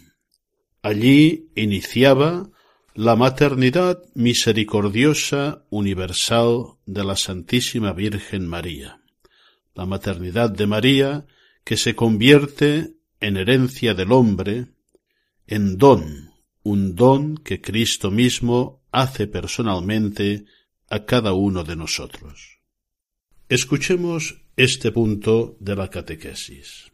Allí 0.83 1.49
iniciaba 1.57 2.51
la 2.93 3.17
maternidad 3.17 4.03
misericordiosa 4.15 5.65
universal 5.71 6.75
de 6.85 7.03
la 7.03 7.17
Santísima 7.17 7.95
Virgen 7.95 8.47
María 8.47 9.01
la 9.77 9.87
maternidad 9.87 10.51
de 10.51 10.67
María, 10.67 11.27
que 11.65 11.77
se 11.77 11.95
convierte 11.95 12.95
en 13.21 13.37
herencia 13.37 13.95
del 13.95 14.13
hombre, 14.13 14.67
en 15.47 15.79
don, 15.79 16.33
un 16.63 16.97
don 16.97 17.37
que 17.37 17.61
Cristo 17.61 18.11
mismo 18.11 18.83
hace 18.91 19.27
personalmente 19.27 20.47
a 20.89 21.05
cada 21.05 21.33
uno 21.33 21.63
de 21.63 21.77
nosotros. 21.77 22.61
Escuchemos 23.49 24.43
este 24.57 24.91
punto 24.91 25.57
de 25.61 25.77
la 25.77 25.89
catequesis. 25.91 26.91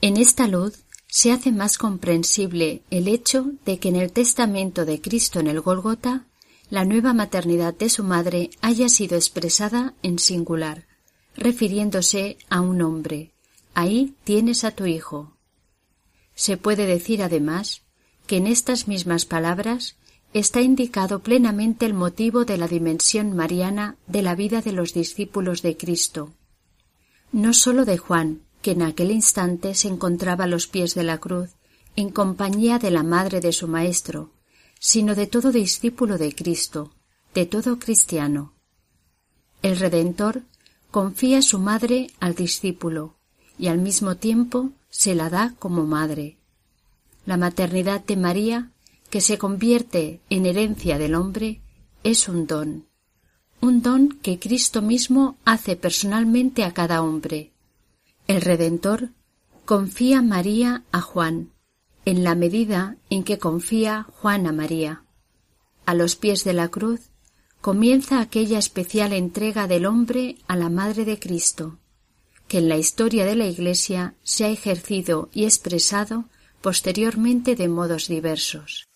En 0.00 0.16
esta 0.16 0.48
luz 0.48 0.84
se 1.06 1.32
hace 1.32 1.52
más 1.52 1.78
comprensible 1.78 2.82
el 2.90 3.08
hecho 3.08 3.52
de 3.64 3.78
que 3.78 3.88
en 3.88 3.96
el 3.96 4.12
testamento 4.12 4.84
de 4.84 5.00
Cristo 5.00 5.40
en 5.40 5.46
el 5.46 5.60
Gólgota 5.60 6.26
la 6.68 6.84
nueva 6.84 7.12
maternidad 7.12 7.74
de 7.74 7.88
su 7.88 8.04
madre 8.04 8.50
haya 8.60 8.88
sido 8.88 9.16
expresada 9.16 9.94
en 10.02 10.18
singular, 10.18 10.86
refiriéndose 11.40 12.36
a 12.50 12.60
un 12.60 12.82
hombre. 12.82 13.32
Ahí 13.74 14.14
tienes 14.24 14.62
a 14.62 14.70
tu 14.70 14.86
hijo. 14.86 15.36
Se 16.34 16.56
puede 16.56 16.86
decir 16.86 17.22
además 17.22 17.82
que 18.26 18.36
en 18.36 18.46
estas 18.46 18.86
mismas 18.86 19.24
palabras 19.24 19.96
está 20.32 20.60
indicado 20.60 21.20
plenamente 21.20 21.86
el 21.86 21.94
motivo 21.94 22.44
de 22.44 22.58
la 22.58 22.68
dimensión 22.68 23.34
mariana 23.34 23.96
de 24.06 24.22
la 24.22 24.36
vida 24.36 24.60
de 24.60 24.72
los 24.72 24.92
discípulos 24.92 25.62
de 25.62 25.76
Cristo. 25.76 26.34
No 27.32 27.54
sólo 27.54 27.84
de 27.84 27.98
Juan, 27.98 28.42
que 28.62 28.72
en 28.72 28.82
aquel 28.82 29.10
instante 29.10 29.74
se 29.74 29.88
encontraba 29.88 30.44
a 30.44 30.46
los 30.46 30.66
pies 30.66 30.94
de 30.94 31.04
la 31.04 31.18
cruz, 31.18 31.50
en 31.96 32.10
compañía 32.10 32.78
de 32.78 32.90
la 32.90 33.02
madre 33.02 33.40
de 33.40 33.52
su 33.52 33.66
Maestro, 33.66 34.30
sino 34.78 35.14
de 35.14 35.26
todo 35.26 35.50
discípulo 35.50 36.18
de 36.18 36.34
Cristo, 36.34 36.92
de 37.34 37.46
todo 37.46 37.78
cristiano. 37.78 38.52
El 39.62 39.78
Redentor 39.78 40.44
confía 40.90 41.42
su 41.42 41.58
madre 41.58 42.10
al 42.20 42.34
discípulo 42.34 43.16
y 43.58 43.68
al 43.68 43.78
mismo 43.78 44.16
tiempo 44.16 44.70
se 44.88 45.14
la 45.14 45.30
da 45.30 45.54
como 45.58 45.86
madre. 45.86 46.38
La 47.26 47.36
maternidad 47.36 48.04
de 48.04 48.16
María, 48.16 48.70
que 49.10 49.20
se 49.20 49.38
convierte 49.38 50.20
en 50.30 50.46
herencia 50.46 50.98
del 50.98 51.14
hombre, 51.14 51.60
es 52.02 52.28
un 52.28 52.46
don, 52.46 52.86
un 53.60 53.82
don 53.82 54.08
que 54.08 54.38
Cristo 54.38 54.82
mismo 54.82 55.36
hace 55.44 55.76
personalmente 55.76 56.64
a 56.64 56.72
cada 56.72 57.02
hombre. 57.02 57.52
El 58.26 58.40
Redentor 58.40 59.10
confía 59.64 60.22
María 60.22 60.82
a 60.92 61.00
Juan, 61.00 61.50
en 62.04 62.24
la 62.24 62.34
medida 62.34 62.96
en 63.10 63.22
que 63.22 63.38
confía 63.38 64.06
Juan 64.20 64.46
a 64.46 64.52
María. 64.52 65.04
A 65.84 65.94
los 65.94 66.16
pies 66.16 66.44
de 66.44 66.54
la 66.54 66.68
cruz 66.68 67.09
comienza 67.60 68.20
aquella 68.20 68.58
especial 68.58 69.12
entrega 69.12 69.66
del 69.66 69.86
hombre 69.86 70.36
a 70.48 70.56
la 70.56 70.70
Madre 70.70 71.04
de 71.04 71.18
Cristo, 71.18 71.78
que 72.48 72.58
en 72.58 72.68
la 72.68 72.76
historia 72.76 73.24
de 73.24 73.36
la 73.36 73.46
Iglesia 73.46 74.14
se 74.22 74.44
ha 74.44 74.48
ejercido 74.48 75.28
y 75.32 75.44
expresado 75.44 76.24
posteriormente 76.62 77.56
de 77.56 77.68
modos 77.68 78.08
diversos. 78.08 78.89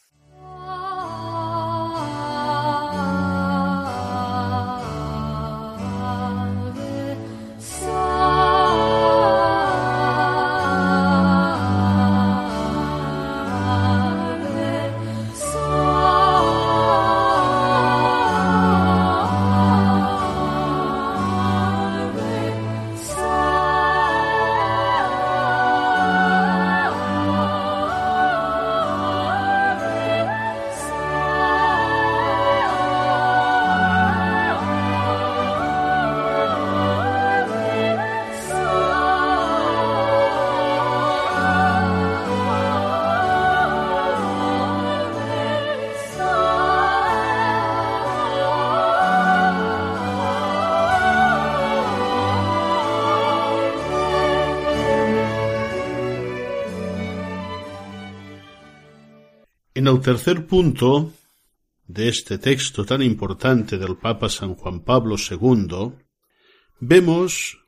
En 59.84 59.88
el 59.88 60.00
tercer 60.00 60.46
punto 60.46 61.12
de 61.86 62.08
este 62.08 62.38
texto 62.38 62.86
tan 62.86 63.02
importante 63.02 63.76
del 63.76 63.98
Papa 63.98 64.30
San 64.30 64.54
Juan 64.54 64.80
Pablo 64.80 65.16
II, 65.16 65.92
vemos 66.80 67.58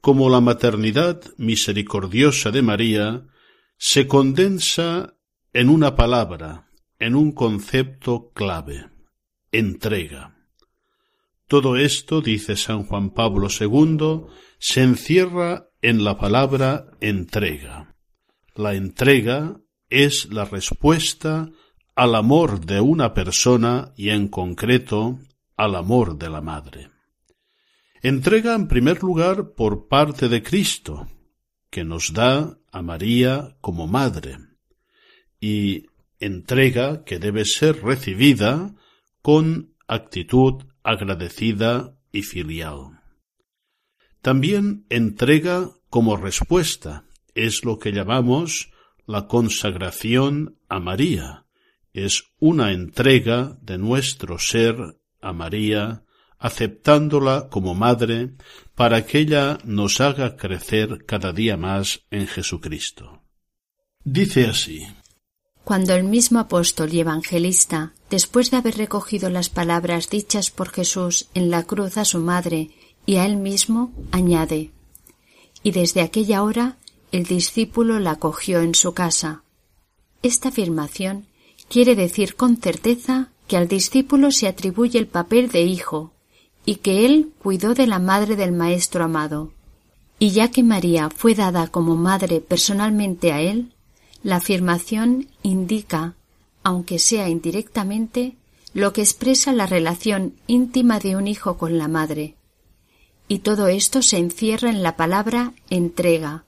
cómo 0.00 0.30
la 0.30 0.40
maternidad 0.40 1.20
misericordiosa 1.36 2.52
de 2.52 2.62
María 2.62 3.26
se 3.76 4.06
condensa 4.06 5.16
en 5.52 5.68
una 5.68 5.96
palabra, 5.96 6.70
en 7.00 7.16
un 7.16 7.32
concepto 7.32 8.30
clave, 8.32 8.90
entrega. 9.50 10.46
Todo 11.48 11.76
esto, 11.76 12.20
dice 12.20 12.54
San 12.54 12.84
Juan 12.84 13.10
Pablo 13.10 13.48
II, 13.48 14.26
se 14.60 14.84
encierra 14.84 15.70
en 15.82 16.04
la 16.04 16.18
palabra 16.18 16.92
entrega. 17.00 17.96
La 18.54 18.74
entrega 18.74 19.60
es 19.90 20.26
la 20.26 20.44
respuesta 20.44 21.50
al 21.94 22.14
amor 22.16 22.64
de 22.66 22.80
una 22.80 23.14
persona 23.14 23.92
y 23.96 24.10
en 24.10 24.28
concreto 24.28 25.20
al 25.56 25.76
amor 25.76 26.18
de 26.18 26.28
la 26.28 26.40
madre. 26.40 26.90
Entrega 28.02 28.54
en 28.54 28.68
primer 28.68 29.02
lugar 29.02 29.54
por 29.54 29.88
parte 29.88 30.28
de 30.28 30.42
Cristo, 30.42 31.08
que 31.70 31.84
nos 31.84 32.12
da 32.12 32.58
a 32.72 32.82
María 32.82 33.56
como 33.60 33.86
madre, 33.86 34.38
y 35.40 35.86
entrega 36.18 37.04
que 37.04 37.18
debe 37.18 37.44
ser 37.44 37.82
recibida 37.82 38.74
con 39.22 39.74
actitud 39.86 40.64
agradecida 40.82 41.96
y 42.12 42.22
filial. 42.22 43.00
También 44.20 44.86
entrega 44.88 45.70
como 45.90 46.16
respuesta, 46.16 47.04
es 47.34 47.64
lo 47.64 47.78
que 47.78 47.92
llamamos 47.92 48.72
la 49.06 49.26
consagración 49.26 50.58
a 50.68 50.80
María, 50.80 51.43
es 51.94 52.24
una 52.40 52.72
entrega 52.72 53.56
de 53.62 53.78
nuestro 53.78 54.38
ser 54.38 54.76
a 55.22 55.32
María, 55.32 56.02
aceptándola 56.38 57.48
como 57.48 57.74
madre 57.74 58.34
para 58.74 59.06
que 59.06 59.20
ella 59.20 59.58
nos 59.64 60.00
haga 60.00 60.36
crecer 60.36 61.06
cada 61.06 61.32
día 61.32 61.56
más 61.56 62.00
en 62.10 62.26
Jesucristo. 62.26 63.22
Dice 64.02 64.46
así. 64.46 64.86
Cuando 65.62 65.94
el 65.94 66.04
mismo 66.04 66.40
apóstol 66.40 66.92
y 66.92 67.00
evangelista, 67.00 67.94
después 68.10 68.50
de 68.50 68.58
haber 68.58 68.76
recogido 68.76 69.30
las 69.30 69.48
palabras 69.48 70.10
dichas 70.10 70.50
por 70.50 70.70
Jesús 70.70 71.28
en 71.32 71.48
la 71.48 71.62
cruz 71.62 71.96
a 71.96 72.04
su 72.04 72.18
madre 72.18 72.70
y 73.06 73.16
a 73.16 73.24
él 73.24 73.36
mismo, 73.36 73.92
añade 74.10 74.72
Y 75.62 75.70
desde 75.70 76.02
aquella 76.02 76.42
hora 76.42 76.76
el 77.12 77.24
discípulo 77.24 78.00
la 78.00 78.16
cogió 78.16 78.60
en 78.60 78.74
su 78.74 78.92
casa. 78.92 79.44
Esta 80.22 80.48
afirmación 80.48 81.28
quiere 81.68 81.94
decir 81.94 82.36
con 82.36 82.56
certeza 82.56 83.30
que 83.46 83.56
al 83.56 83.68
discípulo 83.68 84.30
se 84.30 84.48
atribuye 84.48 84.98
el 84.98 85.06
papel 85.06 85.48
de 85.50 85.62
hijo 85.62 86.12
y 86.64 86.76
que 86.76 87.04
él 87.04 87.32
cuidó 87.42 87.74
de 87.74 87.86
la 87.86 87.98
madre 87.98 88.36
del 88.36 88.52
Maestro 88.52 89.04
amado. 89.04 89.52
Y 90.18 90.30
ya 90.30 90.50
que 90.50 90.62
María 90.62 91.10
fue 91.10 91.34
dada 91.34 91.68
como 91.68 91.96
madre 91.96 92.40
personalmente 92.40 93.32
a 93.32 93.40
él, 93.40 93.74
la 94.22 94.36
afirmación 94.36 95.28
indica, 95.42 96.14
aunque 96.62 96.98
sea 96.98 97.28
indirectamente, 97.28 98.36
lo 98.72 98.92
que 98.92 99.02
expresa 99.02 99.52
la 99.52 99.66
relación 99.66 100.34
íntima 100.46 100.98
de 100.98 101.16
un 101.16 101.28
hijo 101.28 101.58
con 101.58 101.78
la 101.78 101.88
madre. 101.88 102.36
Y 103.28 103.40
todo 103.40 103.68
esto 103.68 104.02
se 104.02 104.18
encierra 104.18 104.70
en 104.70 104.82
la 104.82 104.96
palabra 104.96 105.52
entrega. 105.70 106.44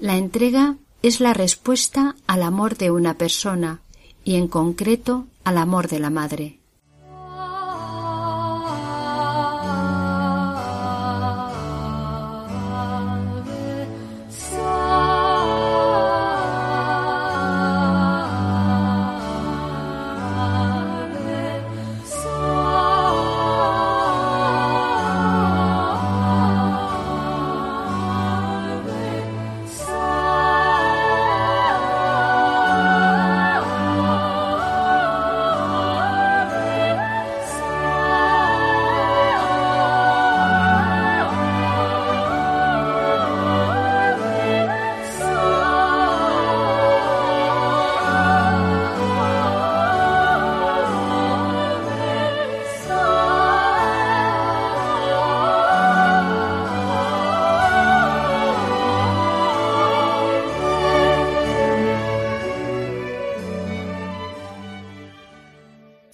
La 0.00 0.16
entrega 0.16 0.76
es 1.02 1.20
la 1.20 1.34
respuesta 1.34 2.16
al 2.26 2.42
amor 2.42 2.76
de 2.76 2.90
una 2.90 3.18
persona, 3.18 3.82
y 4.24 4.36
en 4.36 4.48
concreto 4.48 5.26
al 5.44 5.58
amor 5.58 5.88
de 5.88 6.00
la 6.00 6.10
madre. 6.10 6.58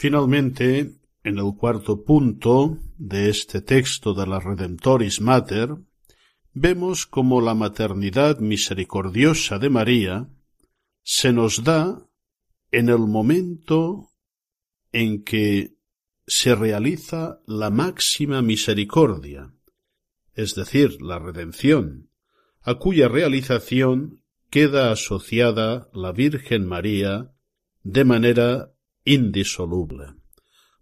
Finalmente, 0.01 0.95
en 1.25 1.39
el 1.39 1.55
cuarto 1.59 2.03
punto 2.05 2.79
de 2.97 3.29
este 3.29 3.61
texto 3.61 4.15
de 4.15 4.27
la 4.27 4.41
Redemptoris 4.41 5.21
Mater, 5.21 5.77
vemos 6.55 7.05
como 7.05 7.43
la 7.43 7.53
maternidad 7.53 8.39
misericordiosa 8.39 9.59
de 9.59 9.69
María 9.69 10.31
se 11.03 11.35
nos 11.35 11.65
da 11.65 12.09
en 12.71 12.89
el 12.89 13.01
momento 13.01 14.09
en 14.91 15.23
que 15.23 15.77
se 16.27 16.55
realiza 16.55 17.43
la 17.47 17.69
máxima 17.69 18.41
misericordia, 18.41 19.53
es 20.33 20.55
decir, 20.55 21.03
la 21.03 21.19
redención, 21.19 22.09
a 22.63 22.77
cuya 22.77 23.07
realización 23.09 24.25
queda 24.49 24.93
asociada 24.93 25.91
la 25.93 26.13
Virgen 26.13 26.65
María 26.67 27.35
de 27.83 28.07
manera 28.07 28.73
indisoluble. 29.05 30.15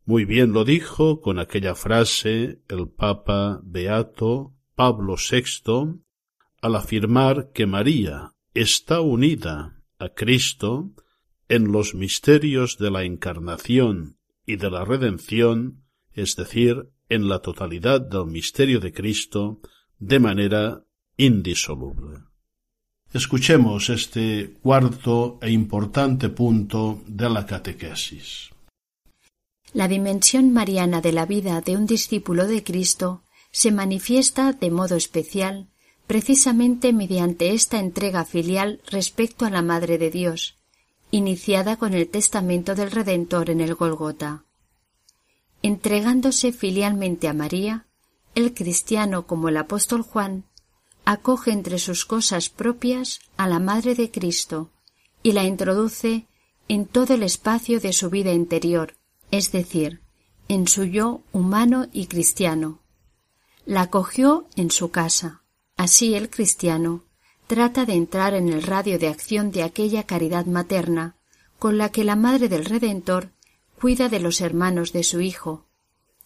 Muy 0.04 0.24
bien 0.24 0.52
lo 0.52 0.64
dijo 0.64 1.20
con 1.20 1.38
aquella 1.38 1.74
frase 1.74 2.62
el 2.68 2.88
Papa 2.88 3.60
Beato 3.62 4.54
Pablo 4.74 5.16
VI 5.16 6.00
al 6.62 6.76
afirmar 6.76 7.50
que 7.52 7.66
María 7.66 8.32
está 8.54 9.00
unida 9.00 9.82
a 9.98 10.08
Cristo 10.10 10.92
en 11.48 11.72
los 11.72 11.94
misterios 11.94 12.78
de 12.78 12.90
la 12.90 13.04
encarnación 13.04 14.18
y 14.46 14.56
de 14.56 14.70
la 14.70 14.84
redención, 14.84 15.84
es 16.12 16.36
decir, 16.36 16.90
en 17.08 17.28
la 17.28 17.40
totalidad 17.40 18.00
del 18.00 18.26
misterio 18.26 18.80
de 18.80 18.92
Cristo, 18.92 19.60
de 19.98 20.20
manera 20.20 20.84
indisoluble. 21.16 22.27
Escuchemos 23.12 23.88
este 23.88 24.52
cuarto 24.62 25.38
e 25.40 25.50
importante 25.50 26.28
punto 26.28 27.00
de 27.06 27.30
la 27.30 27.46
catequesis. 27.46 28.50
La 29.72 29.88
dimensión 29.88 30.52
mariana 30.52 31.00
de 31.00 31.12
la 31.12 31.24
vida 31.24 31.62
de 31.62 31.76
un 31.76 31.86
discípulo 31.86 32.46
de 32.46 32.62
Cristo 32.62 33.22
se 33.50 33.72
manifiesta 33.72 34.52
de 34.52 34.70
modo 34.70 34.94
especial 34.94 35.68
precisamente 36.06 36.92
mediante 36.92 37.54
esta 37.54 37.78
entrega 37.78 38.26
filial 38.26 38.82
respecto 38.90 39.46
a 39.46 39.50
la 39.50 39.62
Madre 39.62 39.96
de 39.96 40.10
Dios, 40.10 40.56
iniciada 41.10 41.76
con 41.76 41.94
el 41.94 42.08
testamento 42.08 42.74
del 42.74 42.90
Redentor 42.90 43.48
en 43.48 43.62
el 43.62 43.74
Golgota. 43.74 44.44
Entregándose 45.62 46.52
filialmente 46.52 47.26
a 47.26 47.32
María, 47.32 47.86
el 48.34 48.52
cristiano 48.52 49.26
como 49.26 49.48
el 49.48 49.56
apóstol 49.56 50.02
Juan 50.02 50.44
acoge 51.10 51.52
entre 51.52 51.78
sus 51.78 52.04
cosas 52.04 52.50
propias 52.50 53.20
a 53.38 53.48
la 53.48 53.60
Madre 53.60 53.94
de 53.94 54.10
Cristo 54.10 54.68
y 55.22 55.32
la 55.32 55.44
introduce 55.44 56.26
en 56.68 56.84
todo 56.84 57.14
el 57.14 57.22
espacio 57.22 57.80
de 57.80 57.94
su 57.94 58.10
vida 58.10 58.34
interior, 58.34 58.94
es 59.30 59.50
decir, 59.50 60.02
en 60.48 60.68
su 60.68 60.84
yo 60.84 61.22
humano 61.32 61.86
y 61.94 62.08
cristiano. 62.08 62.80
La 63.64 63.80
acogió 63.80 64.48
en 64.54 64.70
su 64.70 64.90
casa. 64.90 65.40
Así 65.78 66.14
el 66.14 66.28
cristiano 66.28 67.04
trata 67.46 67.86
de 67.86 67.94
entrar 67.94 68.34
en 68.34 68.50
el 68.50 68.62
radio 68.62 68.98
de 68.98 69.08
acción 69.08 69.50
de 69.50 69.62
aquella 69.62 70.02
caridad 70.02 70.44
materna 70.44 71.16
con 71.58 71.78
la 71.78 71.90
que 71.90 72.04
la 72.04 72.16
Madre 72.16 72.50
del 72.50 72.66
Redentor 72.66 73.30
cuida 73.80 74.10
de 74.10 74.20
los 74.20 74.42
hermanos 74.42 74.92
de 74.92 75.04
su 75.04 75.22
Hijo, 75.22 75.64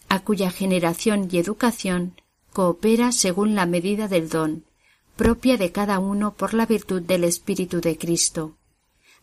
a 0.08 0.24
cuya 0.24 0.50
generación 0.50 1.28
y 1.30 1.38
educación 1.38 2.20
coopera 2.52 3.12
según 3.12 3.54
la 3.54 3.64
medida 3.64 4.08
del 4.08 4.28
don, 4.28 4.64
propia 5.16 5.56
de 5.56 5.72
cada 5.72 5.98
uno 5.98 6.34
por 6.34 6.54
la 6.54 6.66
virtud 6.66 7.02
del 7.02 7.24
Espíritu 7.24 7.80
de 7.80 7.98
Cristo. 7.98 8.56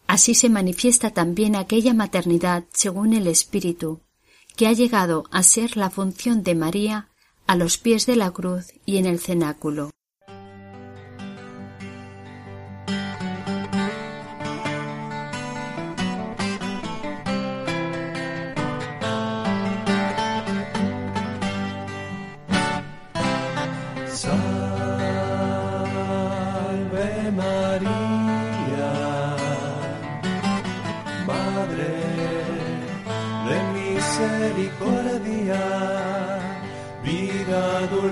Así 0.08 0.34
se 0.34 0.50
manifiesta 0.50 1.12
también 1.12 1.56
aquella 1.56 1.94
maternidad 1.94 2.66
según 2.74 3.14
el 3.14 3.28
Espíritu, 3.28 4.02
que 4.56 4.68
ha 4.68 4.74
llegado 4.74 5.26
a 5.32 5.44
ser 5.44 5.78
la 5.78 5.90
función 5.90 6.44
de 6.44 6.56
María 6.56 7.10
a 7.48 7.56
los 7.56 7.78
pies 7.78 8.06
de 8.06 8.16
la 8.16 8.32
cruz 8.32 8.74
y 8.86 8.98
en 8.98 9.06
el 9.06 9.20
cenáculo. 9.20 9.92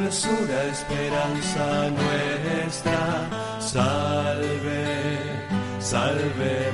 Esperanza 0.10 1.90
nuestra. 1.90 3.30
Salve, 3.60 5.18
salve 5.80 6.67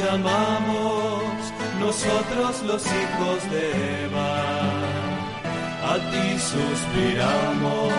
Llamamos 0.00 1.22
nosotros 1.80 2.62
los 2.62 2.86
hijos 2.86 3.50
de 3.50 4.04
Eva, 4.04 4.34
a 5.90 5.94
ti 6.10 6.38
suspiramos 6.38 7.92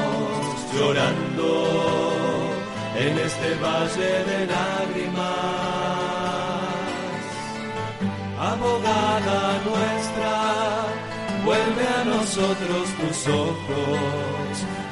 llorando 0.74 1.50
en 2.98 3.18
este 3.20 3.56
valle 3.56 4.24
de 4.30 4.40
lágrimas. 4.48 5.24
Abogada 8.40 9.42
nuestra, 9.70 10.36
vuelve 11.46 11.86
a 11.88 12.04
nosotros 12.06 12.84
tus 13.00 13.28
ojos 13.28 14.24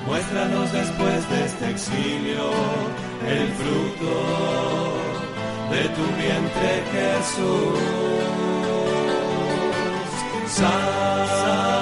Muéstranos 0.05 0.71
después 0.73 1.29
de 1.29 1.45
este 1.45 1.69
exilio 1.69 2.49
el 3.27 3.47
fruto 3.53 5.10
de 5.71 5.83
tu 5.95 6.05
vientre 6.21 6.73
Jesús. 6.93 7.79
Salve 10.47 11.81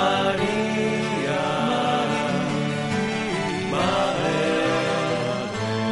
María, 0.00 1.44
Madre 3.70 4.46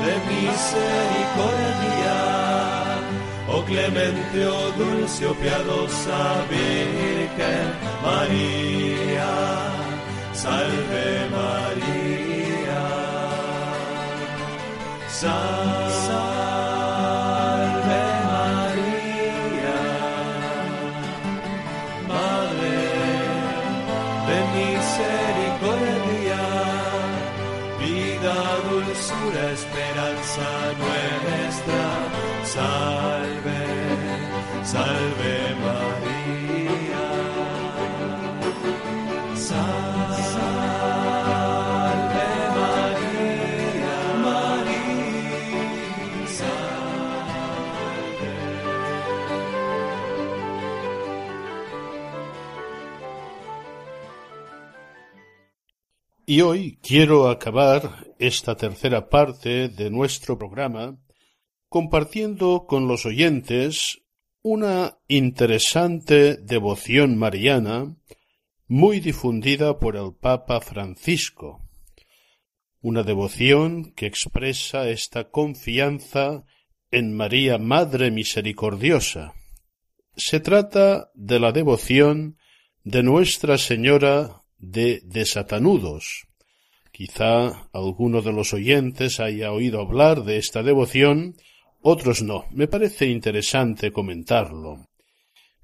de 0.04 0.14
misericordia, 0.30 2.18
oh 3.48 3.62
clemente, 3.64 4.38
oh 4.46 4.70
dulce, 4.78 5.22
oh 5.26 5.34
piadosa 5.34 6.20
Virgen 6.50 7.68
María 8.04 9.70
salve 10.42 11.08
María. 11.36 12.82
Salve 15.08 15.79
Y 56.32 56.42
hoy 56.42 56.78
quiero 56.80 57.28
acabar 57.28 58.06
esta 58.20 58.56
tercera 58.56 59.08
parte 59.08 59.68
de 59.68 59.90
nuestro 59.90 60.38
programa 60.38 60.96
compartiendo 61.68 62.66
con 62.68 62.86
los 62.86 63.04
oyentes 63.04 64.00
una 64.40 65.00
interesante 65.08 66.36
devoción 66.36 67.18
mariana 67.18 67.96
muy 68.68 69.00
difundida 69.00 69.80
por 69.80 69.96
el 69.96 70.14
Papa 70.14 70.60
Francisco, 70.60 71.68
una 72.80 73.02
devoción 73.02 73.92
que 73.94 74.06
expresa 74.06 74.88
esta 74.88 75.30
confianza 75.30 76.44
en 76.92 77.12
María 77.16 77.58
Madre 77.58 78.12
Misericordiosa. 78.12 79.34
Se 80.14 80.38
trata 80.38 81.10
de 81.14 81.40
la 81.40 81.50
devoción 81.50 82.36
de 82.84 83.02
Nuestra 83.02 83.58
Señora 83.58 84.39
de 84.60 85.00
desatanudos. 85.04 86.26
Quizá 86.92 87.68
alguno 87.72 88.22
de 88.22 88.32
los 88.32 88.52
oyentes 88.52 89.20
haya 89.20 89.52
oído 89.52 89.80
hablar 89.80 90.24
de 90.24 90.36
esta 90.36 90.62
devoción, 90.62 91.36
otros 91.80 92.22
no. 92.22 92.46
Me 92.50 92.68
parece 92.68 93.06
interesante 93.06 93.90
comentarlo. 93.92 94.88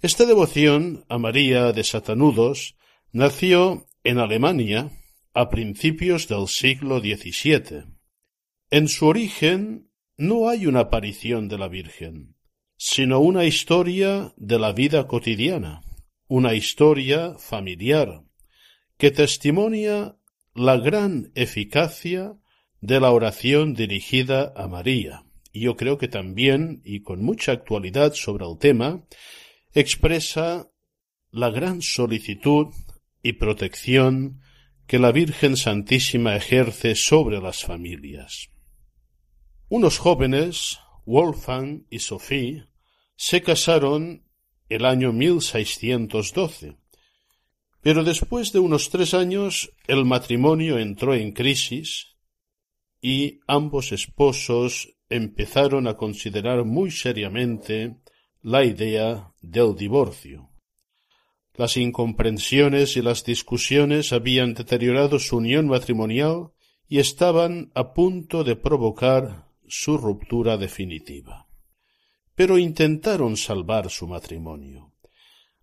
Esta 0.00 0.24
devoción 0.24 1.04
a 1.08 1.18
María 1.18 1.72
de 1.72 1.84
Satanudos 1.84 2.76
nació 3.12 3.86
en 4.02 4.18
Alemania 4.18 4.90
a 5.34 5.48
principios 5.48 6.28
del 6.28 6.48
siglo 6.48 7.00
XVII. 7.00 7.84
En 8.70 8.88
su 8.88 9.06
origen 9.06 9.90
no 10.16 10.48
hay 10.48 10.66
una 10.66 10.80
aparición 10.80 11.48
de 11.48 11.58
la 11.58 11.68
Virgen, 11.68 12.36
sino 12.76 13.20
una 13.20 13.44
historia 13.44 14.32
de 14.36 14.58
la 14.58 14.72
vida 14.72 15.06
cotidiana, 15.06 15.82
una 16.28 16.54
historia 16.54 17.34
familiar, 17.38 18.25
que 18.98 19.10
testimonia 19.10 20.16
la 20.54 20.76
gran 20.78 21.32
eficacia 21.34 22.36
de 22.80 23.00
la 23.00 23.10
oración 23.10 23.74
dirigida 23.74 24.52
a 24.56 24.68
María. 24.68 25.24
Y 25.52 25.60
yo 25.60 25.76
creo 25.76 25.98
que 25.98 26.08
también, 26.08 26.82
y 26.84 27.02
con 27.02 27.22
mucha 27.22 27.52
actualidad 27.52 28.14
sobre 28.14 28.46
el 28.46 28.58
tema, 28.58 29.04
expresa 29.72 30.70
la 31.30 31.50
gran 31.50 31.82
solicitud 31.82 32.68
y 33.22 33.34
protección 33.34 34.40
que 34.86 34.98
la 34.98 35.12
Virgen 35.12 35.56
Santísima 35.56 36.36
ejerce 36.36 36.94
sobre 36.94 37.40
las 37.40 37.64
familias. 37.64 38.50
Unos 39.68 39.98
jóvenes, 39.98 40.78
Wolfgang 41.04 41.86
y 41.90 41.98
Sophie, 41.98 42.68
se 43.16 43.42
casaron 43.42 44.24
el 44.68 44.84
año 44.84 45.12
1612, 45.12 46.76
pero 47.86 48.02
después 48.02 48.50
de 48.50 48.58
unos 48.58 48.90
tres 48.90 49.14
años 49.14 49.72
el 49.86 50.04
matrimonio 50.04 50.76
entró 50.76 51.14
en 51.14 51.30
crisis 51.30 52.16
y 53.00 53.38
ambos 53.46 53.92
esposos 53.92 54.96
empezaron 55.08 55.86
a 55.86 55.96
considerar 55.96 56.64
muy 56.64 56.90
seriamente 56.90 57.98
la 58.42 58.64
idea 58.64 59.32
del 59.40 59.76
divorcio. 59.76 60.50
Las 61.54 61.76
incomprensiones 61.76 62.96
y 62.96 63.02
las 63.02 63.22
discusiones 63.22 64.12
habían 64.12 64.54
deteriorado 64.54 65.20
su 65.20 65.36
unión 65.36 65.68
matrimonial 65.68 66.50
y 66.88 66.98
estaban 66.98 67.70
a 67.76 67.92
punto 67.92 68.42
de 68.42 68.56
provocar 68.56 69.46
su 69.68 69.96
ruptura 69.96 70.56
definitiva. 70.56 71.46
Pero 72.34 72.58
intentaron 72.58 73.36
salvar 73.36 73.90
su 73.90 74.08
matrimonio. 74.08 74.95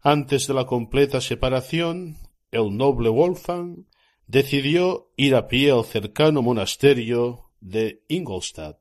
Antes 0.04 0.48
de 0.48 0.54
la 0.54 0.66
completa 0.66 1.22
separación, 1.22 2.18
el 2.52 2.76
noble 2.76 3.08
Wolfgang 3.08 3.86
decidió 4.28 5.12
ir 5.16 5.34
a 5.34 5.48
pie 5.48 5.72
al 5.72 5.86
cercano 5.86 6.42
monasterio 6.42 7.52
de 7.62 8.04
Ingolstadt, 8.10 8.80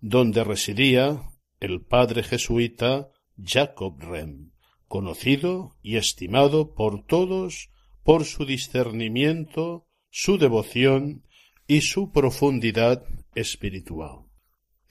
donde 0.00 0.42
residía 0.42 1.22
el 1.60 1.80
padre 1.80 2.24
jesuita 2.24 3.10
Jacob 3.40 4.00
Rem 4.00 4.52
conocido 4.92 5.74
y 5.80 5.96
estimado 5.96 6.74
por 6.74 7.06
todos 7.06 7.70
por 8.02 8.26
su 8.26 8.44
discernimiento, 8.44 9.86
su 10.10 10.36
devoción 10.36 11.24
y 11.66 11.80
su 11.80 12.12
profundidad 12.12 13.02
espiritual. 13.34 14.26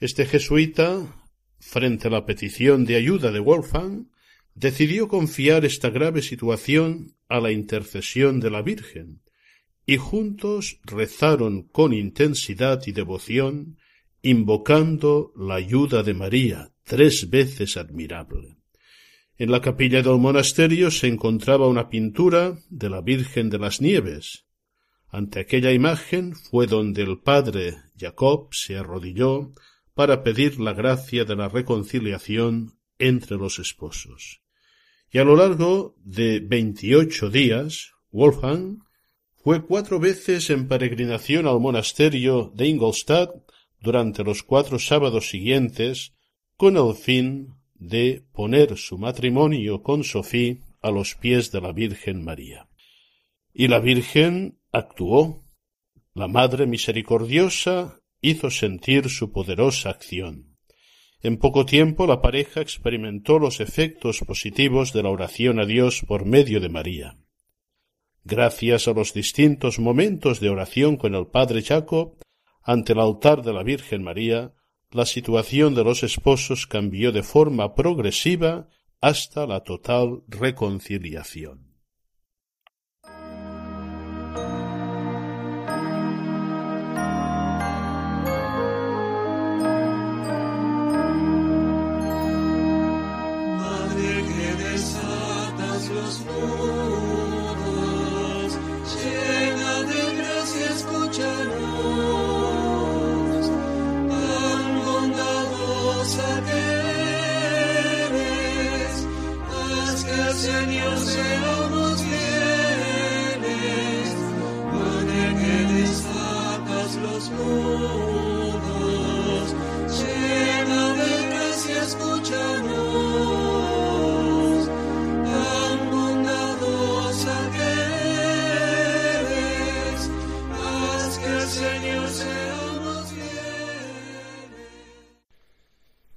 Este 0.00 0.26
jesuita, 0.26 1.24
frente 1.60 2.08
a 2.08 2.10
la 2.10 2.26
petición 2.26 2.84
de 2.84 2.96
ayuda 2.96 3.30
de 3.30 3.38
Wolfgang, 3.38 4.08
decidió 4.54 5.08
confiar 5.08 5.64
esta 5.64 5.90
grave 5.90 6.22
situación 6.22 7.16
a 7.28 7.40
la 7.40 7.52
intercesión 7.52 8.40
de 8.40 8.50
la 8.50 8.62
Virgen, 8.62 9.22
y 9.86 9.96
juntos 9.96 10.80
rezaron 10.84 11.62
con 11.62 11.92
intensidad 11.92 12.82
y 12.86 12.92
devoción, 12.92 13.78
invocando 14.22 15.32
la 15.36 15.56
ayuda 15.56 16.02
de 16.02 16.14
María, 16.14 16.72
tres 16.84 17.30
veces 17.30 17.76
admirable. 17.76 18.56
En 19.38 19.50
la 19.50 19.60
capilla 19.60 20.02
del 20.02 20.18
monasterio 20.18 20.90
se 20.90 21.08
encontraba 21.08 21.66
una 21.66 21.88
pintura 21.88 22.56
de 22.70 22.90
la 22.90 23.00
Virgen 23.00 23.50
de 23.50 23.58
las 23.58 23.80
Nieves. 23.80 24.44
Ante 25.08 25.40
aquella 25.40 25.72
imagen 25.72 26.36
fue 26.36 26.66
donde 26.66 27.02
el 27.02 27.18
padre 27.18 27.76
Jacob 27.98 28.48
se 28.52 28.76
arrodilló 28.76 29.52
para 29.94 30.22
pedir 30.22 30.60
la 30.60 30.72
gracia 30.72 31.24
de 31.24 31.34
la 31.34 31.48
reconciliación 31.48 32.78
entre 33.02 33.36
los 33.36 33.58
esposos. 33.58 34.40
Y 35.10 35.18
a 35.18 35.24
lo 35.24 35.36
largo 35.36 35.94
de 36.04 36.40
veintiocho 36.40 37.28
días, 37.28 37.92
Wolfgang 38.10 38.78
fue 39.36 39.66
cuatro 39.66 39.98
veces 39.98 40.48
en 40.50 40.68
peregrinación 40.68 41.46
al 41.46 41.60
monasterio 41.60 42.52
de 42.54 42.68
Ingolstadt 42.68 43.30
durante 43.80 44.22
los 44.22 44.42
cuatro 44.42 44.78
sábados 44.78 45.28
siguientes 45.30 46.14
con 46.56 46.76
el 46.76 46.94
fin 46.94 47.54
de 47.74 48.24
poner 48.32 48.78
su 48.78 48.96
matrimonio 48.98 49.82
con 49.82 50.04
Sofía 50.04 50.58
a 50.80 50.90
los 50.92 51.16
pies 51.16 51.50
de 51.50 51.60
la 51.60 51.72
Virgen 51.72 52.24
María. 52.24 52.68
Y 53.52 53.68
la 53.68 53.80
Virgen 53.80 54.58
actuó. 54.70 55.44
La 56.14 56.28
Madre 56.28 56.66
Misericordiosa 56.66 58.00
hizo 58.20 58.50
sentir 58.50 59.08
su 59.08 59.32
poderosa 59.32 59.90
acción. 59.90 60.51
En 61.22 61.36
poco 61.36 61.64
tiempo 61.64 62.06
la 62.08 62.20
pareja 62.20 62.60
experimentó 62.60 63.38
los 63.38 63.60
efectos 63.60 64.20
positivos 64.26 64.92
de 64.92 65.04
la 65.04 65.10
oración 65.10 65.60
a 65.60 65.66
Dios 65.66 66.02
por 66.06 66.24
medio 66.24 66.60
de 66.60 66.68
María. 66.68 67.16
Gracias 68.24 68.88
a 68.88 68.92
los 68.92 69.14
distintos 69.14 69.78
momentos 69.78 70.40
de 70.40 70.48
oración 70.48 70.96
con 70.96 71.14
el 71.14 71.28
Padre 71.28 71.62
Jacob 71.62 72.16
ante 72.62 72.92
el 72.92 72.98
altar 72.98 73.42
de 73.42 73.52
la 73.52 73.62
Virgen 73.62 74.02
María, 74.02 74.52
la 74.90 75.06
situación 75.06 75.74
de 75.74 75.84
los 75.84 76.02
esposos 76.02 76.66
cambió 76.66 77.12
de 77.12 77.22
forma 77.22 77.74
progresiva 77.74 78.68
hasta 79.00 79.46
la 79.46 79.60
total 79.60 80.22
reconciliación. 80.28 81.61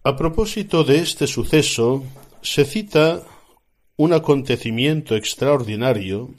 A 0.08 0.16
propósito 0.16 0.84
de 0.84 1.00
este 1.00 1.26
suceso, 1.26 2.04
se 2.44 2.64
cita 2.64 3.24
un 3.98 4.14
acontecimiento 4.14 5.16
extraordinario 5.16 6.30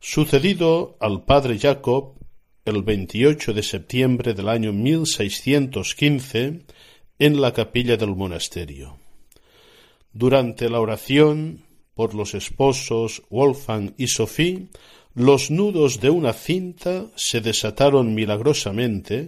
sucedido 0.00 0.96
al 0.98 1.22
padre 1.26 1.58
Jacob 1.58 2.14
el 2.64 2.82
28 2.82 3.52
de 3.52 3.62
septiembre 3.62 4.32
del 4.32 4.48
año 4.48 4.72
1615 4.72 6.62
en 7.18 7.40
la 7.42 7.52
capilla 7.52 7.98
del 7.98 8.16
monasterio. 8.16 8.96
Durante 10.14 10.70
la 10.70 10.80
oración 10.80 11.66
por 11.92 12.14
los 12.14 12.32
esposos 12.32 13.24
Wolfgang 13.28 13.92
y 13.98 14.06
Sophie, 14.06 14.68
los 15.14 15.50
nudos 15.50 16.00
de 16.00 16.08
una 16.08 16.32
cinta 16.32 17.08
se 17.14 17.42
desataron 17.42 18.14
milagrosamente 18.14 19.26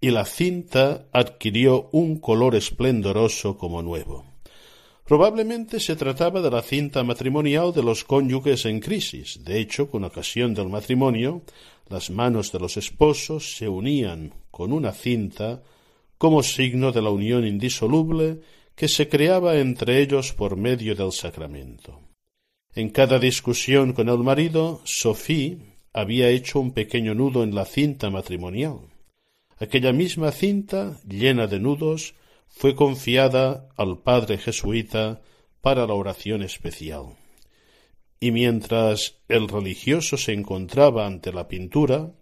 y 0.00 0.10
la 0.10 0.24
cinta 0.24 1.06
adquirió 1.12 1.88
un 1.92 2.18
color 2.18 2.54
esplendoroso 2.54 3.58
como 3.58 3.82
nuevo. 3.82 4.24
Probablemente 5.04 5.80
se 5.80 5.96
trataba 5.96 6.42
de 6.42 6.50
la 6.50 6.62
cinta 6.62 7.02
matrimonial 7.02 7.72
de 7.72 7.82
los 7.82 8.04
cónyuges 8.04 8.66
en 8.66 8.78
crisis. 8.78 9.42
De 9.42 9.58
hecho, 9.58 9.90
con 9.90 10.04
ocasión 10.04 10.52
del 10.52 10.68
matrimonio, 10.68 11.42
las 11.88 12.10
manos 12.10 12.52
de 12.52 12.58
los 12.58 12.76
esposos 12.76 13.56
se 13.56 13.68
unían 13.68 14.34
con 14.50 14.72
una 14.72 14.92
cinta 14.92 15.62
como 16.18 16.42
signo 16.42 16.92
de 16.92 17.00
la 17.00 17.10
unión 17.10 17.46
indisoluble 17.46 18.40
que 18.74 18.86
se 18.86 19.08
creaba 19.08 19.56
entre 19.58 20.02
ellos 20.02 20.32
por 20.34 20.56
medio 20.56 20.94
del 20.94 21.12
sacramento. 21.12 22.00
En 22.74 22.90
cada 22.90 23.18
discusión 23.18 23.94
con 23.94 24.08
el 24.08 24.18
marido, 24.18 24.82
Sophie 24.84 25.58
había 25.92 26.28
hecho 26.28 26.60
un 26.60 26.72
pequeño 26.72 27.14
nudo 27.14 27.42
en 27.42 27.54
la 27.54 27.64
cinta 27.64 28.10
matrimonial. 28.10 28.80
Aquella 29.60 29.92
misma 29.92 30.30
cinta, 30.30 31.00
llena 31.06 31.46
de 31.46 31.58
nudos, 31.58 32.14
fue 32.48 32.74
confiada 32.74 33.68
al 33.76 33.98
padre 33.98 34.38
jesuita 34.38 35.20
para 35.60 35.86
la 35.86 35.94
oración 35.94 36.42
especial. 36.42 37.16
Y 38.20 38.30
mientras 38.30 39.20
el 39.28 39.48
religioso 39.48 40.16
se 40.16 40.32
encontraba 40.32 41.06
ante 41.06 41.32
la 41.32 41.48
pintura, 41.48 42.12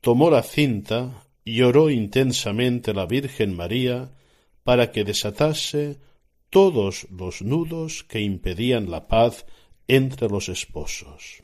tomó 0.00 0.30
la 0.30 0.42
cinta 0.42 1.26
y 1.44 1.62
oró 1.62 1.90
intensamente 1.90 2.92
la 2.92 3.06
Virgen 3.06 3.56
María 3.56 4.12
para 4.64 4.90
que 4.92 5.04
desatase 5.04 5.98
todos 6.50 7.06
los 7.10 7.42
nudos 7.42 8.04
que 8.04 8.20
impedían 8.20 8.90
la 8.90 9.06
paz 9.06 9.46
entre 9.88 10.28
los 10.28 10.48
esposos. 10.48 11.42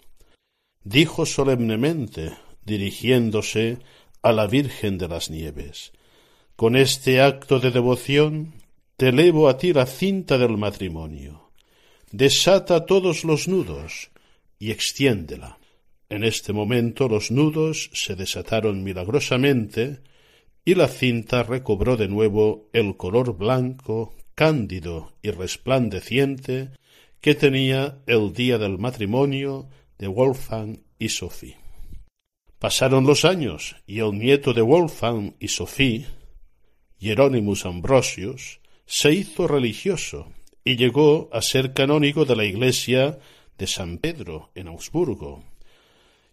Dijo 0.85 1.27
solemnemente, 1.27 2.33
dirigiéndose 2.65 3.79
a 4.27 4.33
la 4.33 4.49
Virgen 4.49 4.99
de 4.99 5.07
las 5.07 5.31
Nieves, 5.31 5.93
Con 6.57 6.75
este 6.75 7.21
acto 7.21 7.61
de 7.61 7.71
devoción 7.71 8.55
te 8.97 9.11
elevo 9.11 9.49
a 9.49 9.57
ti 9.57 9.73
la 9.73 9.87
cinta 9.87 10.37
del 10.37 10.57
matrimonio. 10.57 11.53
Desata 12.11 12.87
todos 12.87 13.23
los 13.23 13.47
nudos 13.47 14.11
y 14.59 14.73
extiéndela. 14.73 15.59
En 16.09 16.25
este 16.25 16.53
momento 16.53 17.09
los 17.09 17.31
nudos 17.31 17.89
se 17.93 18.17
desataron 18.17 18.83
milagrosamente 18.83 20.01
y 20.65 20.75
la 20.75 20.89
cinta 20.89 21.45
recobró 21.45 21.97
de 21.97 22.09
nuevo 22.09 22.69
el 22.73 22.97
color 22.97 23.37
blanco, 23.37 24.13
cándido 24.35 25.13
y 25.23 25.31
resplandeciente 25.31 26.71
que 27.21 27.37
tenía 27.37 27.99
el 28.07 28.33
día 28.33 28.59
del 28.59 28.79
matrimonio 28.79 29.69
de 29.99 30.09
Wolfgang 30.09 30.81
y 30.99 31.11
Sophie. 31.11 31.66
Pasaron 32.59 33.07
los 33.07 33.25
años 33.27 33.77
y 33.87 33.99
el 34.01 34.13
nieto 34.13 34.55
de 34.55 34.63
Wolfgang 34.63 35.35
y 35.39 35.49
Sophie, 35.49 36.07
Hieronymus 36.99 37.67
Ambrosius, 37.67 38.61
se 38.87 39.13
hizo 39.13 39.47
religioso 39.47 40.33
y 40.65 40.77
llegó 40.77 41.29
a 41.33 41.43
ser 41.43 41.75
canónigo 41.75 42.25
de 42.25 42.35
la 42.35 42.45
iglesia 42.45 43.19
de 43.59 43.67
San 43.67 43.99
Pedro 43.99 44.51
en 44.55 44.69
Augsburgo. 44.69 45.45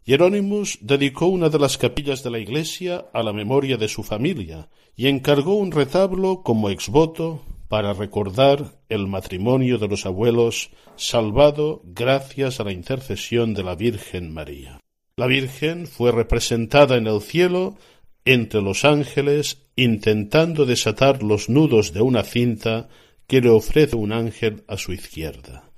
Hieronymus 0.05 0.80
dedicó 0.82 1.28
una 1.28 1.49
de 1.49 1.59
las 1.59 1.78
capillas 1.78 2.24
de 2.24 2.32
la 2.32 2.39
iglesia 2.39 3.05
a 3.13 3.21
la 3.21 3.34
memoria 3.34 3.78
de 3.78 3.88
su 3.88 4.03
familia 4.03 4.69
y 4.95 5.07
encargó 5.07 5.55
un 5.55 5.71
retablo 5.71 6.41
como 6.41 6.69
exvoto 6.69 7.41
para 7.67 7.93
recordar 7.93 8.80
el 8.88 9.07
matrimonio 9.07 9.78
de 9.78 9.88
los 9.88 10.05
abuelos 10.05 10.71
salvado 10.95 11.82
gracias 11.84 12.59
a 12.59 12.63
la 12.63 12.71
intercesión 12.71 13.53
de 13.53 13.63
la 13.63 13.76
Virgen 13.76 14.34
María. 14.34 14.82
La 15.16 15.28
Virgen 15.28 15.86
fue 15.86 16.11
representada 16.11 16.97
en 16.97 17.05
el 17.05 17.22
cielo 17.22 17.78
entre 18.26 18.61
los 18.64 18.84
ángeles 18.84 19.59
intentando 19.76 20.66
desatar 20.66 21.22
los 21.22 21.49
nudos 21.49 21.93
de 21.93 22.01
una 22.01 22.24
cinta 22.24 22.89
que 23.28 23.39
le 23.39 23.49
ofrece 23.49 23.95
un 23.95 24.11
ángel 24.11 24.64
a 24.68 24.78
su 24.78 24.91
izquierda. 24.91 25.70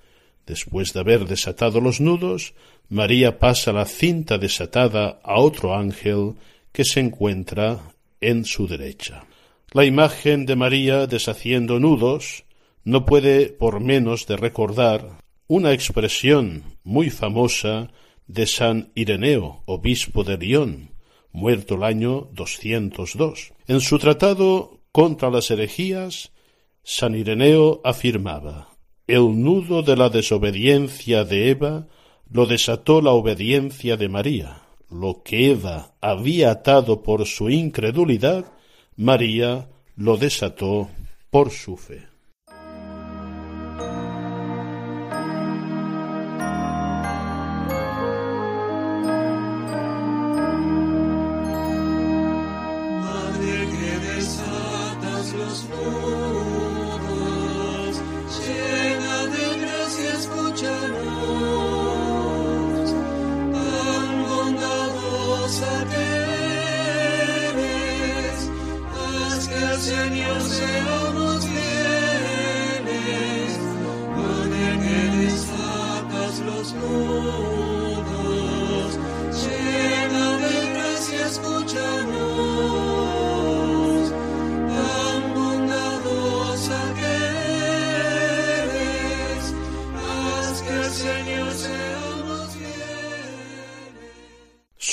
Después 0.46 0.94
de 0.94 1.02
haber 1.02 1.26
desatado 1.26 1.82
los 1.82 2.00
nudos, 2.00 2.54
María 2.88 3.38
pasa 3.38 3.74
la 3.74 3.86
cinta 3.86 4.38
desatada 4.38 5.20
a 5.22 5.40
otro 5.40 5.76
ángel 5.76 6.36
que 6.72 6.86
se 6.86 7.02
encuentra 7.02 7.80
en 8.22 8.46
su 8.46 8.68
derecha. 8.68 9.26
La 9.74 9.84
imagen 9.84 10.46
de 10.46 10.56
María 10.56 11.08
deshaciendo 11.08 11.80
nudos 11.82 12.46
no 12.86 13.06
puede 13.06 13.48
por 13.48 13.82
menos 13.82 14.28
de 14.28 14.38
recordar 14.38 15.20
una 15.48 15.74
expresión 15.74 16.64
muy 16.86 17.10
famosa 17.10 17.90
de 18.28 18.48
San 18.48 18.92
Ireneo, 18.96 19.64
obispo 19.66 20.24
de 20.24 20.38
Lyon, 20.38 20.92
muerto 21.32 21.76
el 21.76 21.84
año 21.84 22.30
202. 22.34 23.54
En 23.68 23.82
su 23.82 24.00
tratado 24.00 24.80
contra 24.92 25.30
las 25.30 25.52
herejías, 25.52 26.32
San 26.84 27.16
Ireneo 27.16 27.82
afirmaba 27.84 28.70
El 29.08 29.42
nudo 29.42 29.82
de 29.82 29.96
la 29.96 30.10
desobediencia 30.10 31.24
de 31.24 31.50
Eva 31.50 31.88
lo 32.30 32.46
desató 32.46 33.02
la 33.02 33.12
obediencia 33.12 33.98
de 33.98 34.10
María. 34.10 34.62
Lo 34.90 35.22
que 35.24 35.52
Eva 35.52 35.96
había 36.02 36.52
atado 36.52 37.04
por 37.04 37.26
su 37.26 37.50
incredulidad, 37.50 38.46
María 38.96 39.70
lo 39.96 40.18
desató 40.18 40.90
por 41.30 41.52
su 41.52 41.78
fe. 41.78 42.15
los 55.38 55.66
mudos, 55.70 57.14
llena 58.38 59.18
de 59.36 59.46
gracia 59.60 60.10
escúchanos, 60.14 60.96
tan 63.54 64.08
bondadosa 64.30 65.74
que 65.92 66.08
haz 69.28 69.42
que 69.48 69.58
al 69.58 69.80
Señor 69.80 70.42
seamos 70.42 71.46
fieles, 71.46 72.90
con 74.16 74.48
el 74.54 74.76
que 74.84 75.00
desatas 75.18 76.34
los 76.40 76.68
muros. 76.74 77.65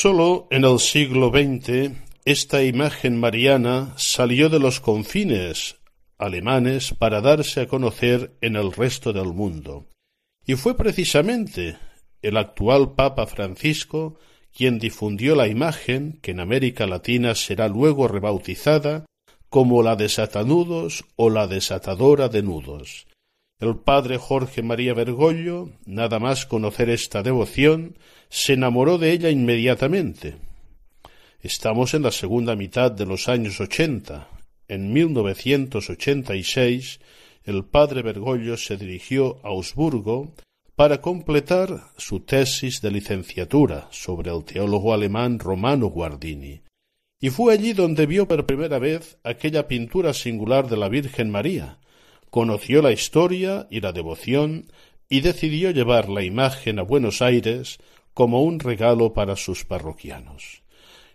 Solo 0.03 0.49
en 0.51 0.65
el 0.65 0.81
siglo 0.81 1.31
XX 1.31 1.93
esta 2.25 2.65
imagen 2.65 3.21
mariana 3.21 3.95
salió 3.97 4.49
de 4.49 4.59
los 4.59 4.81
confines 4.81 5.77
alemanes 6.19 6.93
para 6.93 7.21
darse 7.21 7.61
a 7.61 7.69
conocer 7.69 8.37
en 8.41 8.57
el 8.57 8.73
resto 8.73 9.13
del 9.13 9.33
mundo. 9.33 9.87
Y 10.45 10.57
fue 10.57 10.77
precisamente 10.77 11.77
el 12.21 12.37
actual 12.37 12.97
Papa 12.97 13.29
Francisco 13.29 14.19
quien 14.53 14.81
difundió 14.81 15.37
la 15.37 15.47
imagen 15.47 16.19
que 16.21 16.33
en 16.33 16.41
América 16.41 16.89
Latina 16.89 17.37
será 17.37 17.69
luego 17.69 18.09
rebautizada 18.09 19.07
como 19.51 19.85
la 19.85 19.95
desatanudos 19.95 21.05
o 21.15 21.31
la 21.31 21.47
desatadora 21.47 22.29
de 22.29 22.43
nudos. 22.43 23.07
El 23.63 23.77
padre 23.77 24.19
Jorge 24.19 24.61
María 24.61 24.93
Bergoglio, 24.93 25.71
nada 25.87 26.19
más 26.19 26.45
conocer 26.47 26.91
esta 26.91 27.23
devoción, 27.23 27.97
se 28.29 28.55
enamoró 28.55 28.99
de 28.99 29.13
ella 29.13 29.31
inmediatamente. 29.31 30.35
Estamos 31.41 31.95
en 31.95 32.03
la 32.03 32.11
segunda 32.11 32.57
mitad 32.57 32.91
de 32.91 33.07
los 33.07 33.29
años 33.29 33.61
ochenta. 33.61 34.27
En 34.67 34.93
1986, 34.93 36.99
el 37.45 37.65
padre 37.65 38.03
Bergoglio 38.03 38.57
se 38.57 38.77
dirigió 38.77 39.39
a 39.45 39.51
Augsburgo 39.51 40.35
para 40.75 41.01
completar 41.01 41.85
su 41.97 42.19
tesis 42.19 42.81
de 42.81 42.91
licenciatura 42.91 43.87
sobre 43.93 44.33
el 44.33 44.43
teólogo 44.43 44.93
alemán 44.93 45.39
Romano 45.39 45.87
Guardini. 45.87 46.63
Y 47.21 47.31
fue 47.31 47.55
allí 47.55 47.75
donde 47.75 48.07
vio 48.07 48.27
por 48.27 48.45
primera 48.45 48.81
vez 48.81 49.19
aquella 49.23 49.69
pintura 49.69 50.15
singular 50.15 50.69
de 50.69 50.77
la 50.77 50.89
Virgen 50.89 51.31
María, 51.31 51.79
conoció 52.33 52.81
la 52.81 52.93
historia 52.93 53.67
y 53.71 53.83
la 53.83 53.93
devoción 53.93 54.73
y 55.11 55.21
decidió 55.21 55.71
llevar 55.71 56.09
la 56.09 56.25
imagen 56.25 56.79
a 56.79 56.83
Buenos 56.83 57.21
Aires 57.21 57.79
como 58.15 58.43
un 58.43 58.59
regalo 58.59 59.13
para 59.13 59.37
sus 59.37 59.67
parroquianos. 59.67 60.63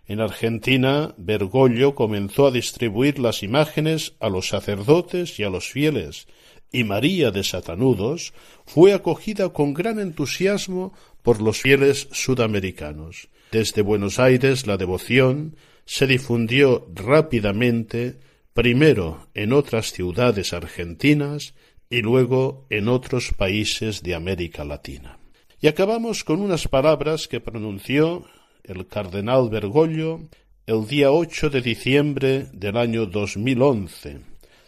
En 0.06 0.20
Argentina, 0.20 1.16
Bergoglio 1.16 1.96
comenzó 1.96 2.46
a 2.46 2.50
distribuir 2.52 3.18
las 3.18 3.42
imágenes 3.42 4.14
a 4.20 4.28
los 4.28 4.46
sacerdotes 4.46 5.40
y 5.40 5.42
a 5.42 5.50
los 5.50 5.66
fieles, 5.66 6.28
y 6.70 6.84
María 6.84 7.32
de 7.32 7.42
Satanudos 7.42 8.32
fue 8.64 8.92
acogida 8.92 9.48
con 9.48 9.74
gran 9.74 9.98
entusiasmo 9.98 10.92
por 11.22 11.42
los 11.42 11.60
fieles 11.60 12.06
sudamericanos. 12.12 13.28
Desde 13.50 13.82
Buenos 13.82 14.20
Aires 14.20 14.68
la 14.68 14.76
devoción 14.76 15.56
se 15.84 16.06
difundió 16.06 16.86
rápidamente 16.94 18.20
primero 18.58 19.28
en 19.34 19.52
otras 19.52 19.92
ciudades 19.92 20.52
argentinas 20.52 21.54
y 21.88 22.02
luego 22.02 22.66
en 22.70 22.88
otros 22.88 23.32
países 23.36 24.02
de 24.02 24.16
América 24.16 24.64
Latina. 24.64 25.20
Y 25.60 25.68
acabamos 25.68 26.24
con 26.24 26.40
unas 26.40 26.66
palabras 26.66 27.28
que 27.28 27.38
pronunció 27.38 28.24
el 28.64 28.88
cardenal 28.88 29.48
Bergoglio 29.48 30.28
el 30.66 30.88
día 30.88 31.12
8 31.12 31.50
de 31.50 31.62
diciembre 31.62 32.46
del 32.52 32.76
año 32.78 33.06
2011, 33.06 34.22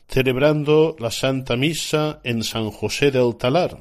celebrando 0.06 0.94
la 1.00 1.10
Santa 1.10 1.56
Misa 1.56 2.20
en 2.22 2.44
San 2.44 2.70
José 2.70 3.10
del 3.10 3.34
Talar, 3.34 3.76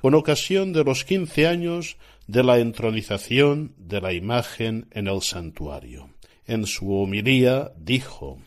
con 0.00 0.14
ocasión 0.14 0.72
de 0.72 0.84
los 0.84 1.02
quince 1.02 1.48
años 1.48 1.96
de 2.28 2.44
la 2.44 2.60
entronización 2.60 3.74
de 3.76 4.00
la 4.00 4.12
imagen 4.12 4.86
en 4.92 5.08
el 5.08 5.20
santuario. 5.20 6.10
En 6.46 6.64
su 6.64 6.94
homilía 6.94 7.72
dijo 7.76 8.38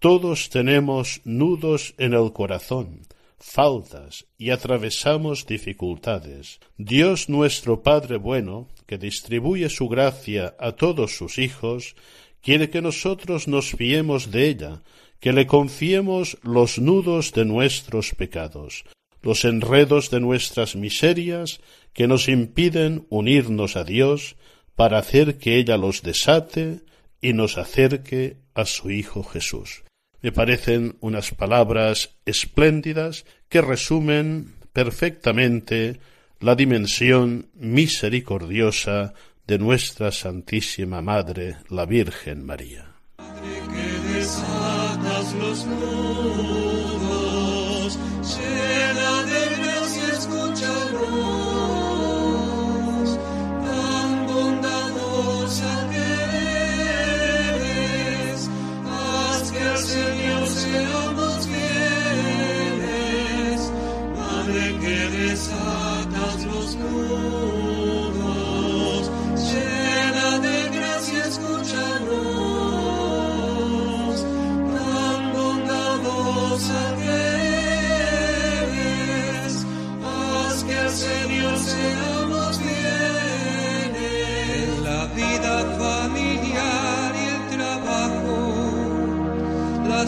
todos 0.00 0.48
tenemos 0.48 1.20
nudos 1.24 1.94
en 1.98 2.14
el 2.14 2.32
corazón, 2.32 3.00
faltas 3.40 4.26
y 4.38 4.50
atravesamos 4.50 5.44
dificultades. 5.44 6.60
Dios 6.76 7.28
nuestro 7.28 7.82
Padre 7.82 8.16
bueno, 8.16 8.68
que 8.86 8.96
distribuye 8.96 9.68
su 9.68 9.88
gracia 9.88 10.54
a 10.60 10.72
todos 10.72 11.16
sus 11.16 11.38
hijos, 11.38 11.96
quiere 12.40 12.70
que 12.70 12.80
nosotros 12.80 13.48
nos 13.48 13.72
fiemos 13.72 14.30
de 14.30 14.48
ella, 14.48 14.82
que 15.18 15.32
le 15.32 15.48
confiemos 15.48 16.38
los 16.42 16.78
nudos 16.78 17.32
de 17.32 17.44
nuestros 17.44 18.14
pecados, 18.14 18.84
los 19.20 19.44
enredos 19.44 20.10
de 20.10 20.20
nuestras 20.20 20.76
miserias 20.76 21.60
que 21.92 22.06
nos 22.06 22.28
impiden 22.28 23.04
unirnos 23.10 23.74
a 23.74 23.82
Dios 23.82 24.36
para 24.76 24.98
hacer 24.98 25.38
que 25.38 25.58
ella 25.58 25.76
los 25.76 26.02
desate 26.02 26.82
y 27.20 27.32
nos 27.32 27.58
acerque 27.58 28.36
a 28.54 28.64
su 28.64 28.92
Hijo 28.92 29.24
Jesús. 29.24 29.82
Me 30.22 30.32
parecen 30.32 30.96
unas 31.00 31.32
palabras 31.32 32.16
espléndidas 32.26 33.24
que 33.48 33.60
resumen 33.60 34.54
perfectamente 34.72 36.00
la 36.40 36.54
dimensión 36.54 37.48
misericordiosa 37.54 39.14
de 39.46 39.58
nuestra 39.58 40.12
Santísima 40.12 41.02
Madre, 41.02 41.56
la 41.68 41.86
Virgen 41.86 42.44
María. 42.44 42.92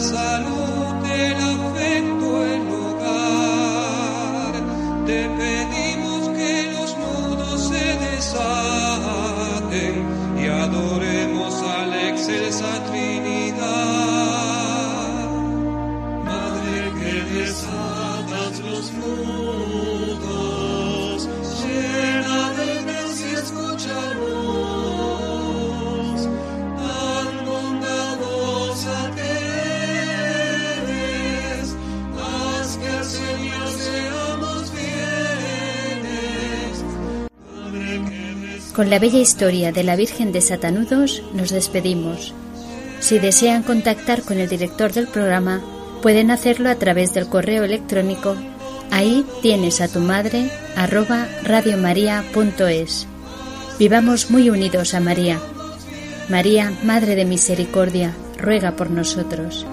salud, 0.01 1.05
el 1.05 1.37
afecto, 1.37 2.45
el 2.45 2.65
lugar, 2.69 4.53
te 5.05 5.29
pedí. 5.37 5.80
Con 38.75 38.89
la 38.89 38.99
bella 38.99 39.19
historia 39.19 39.71
de 39.71 39.83
la 39.83 39.95
Virgen 39.95 40.31
de 40.31 40.41
Satanudos 40.41 41.21
nos 41.33 41.49
despedimos. 41.49 42.33
Si 42.99 43.19
desean 43.19 43.63
contactar 43.63 44.21
con 44.21 44.37
el 44.37 44.47
director 44.47 44.93
del 44.93 45.07
programa, 45.07 45.61
pueden 46.01 46.31
hacerlo 46.31 46.69
a 46.69 46.75
través 46.75 47.13
del 47.13 47.27
correo 47.27 47.63
electrónico 47.63 48.35
ahí 48.91 49.25
tienes 49.41 49.81
a 49.81 49.87
tu 49.87 49.99
madre 49.99 50.51
arroba 50.75 51.27
radiomaria.es. 51.43 53.07
Vivamos 53.79 54.29
muy 54.29 54.49
unidos 54.49 54.93
a 54.93 54.99
María. 54.99 55.39
María, 56.29 56.71
Madre 56.83 57.15
de 57.15 57.25
Misericordia, 57.25 58.13
ruega 58.37 58.75
por 58.75 58.91
nosotros. 58.91 59.65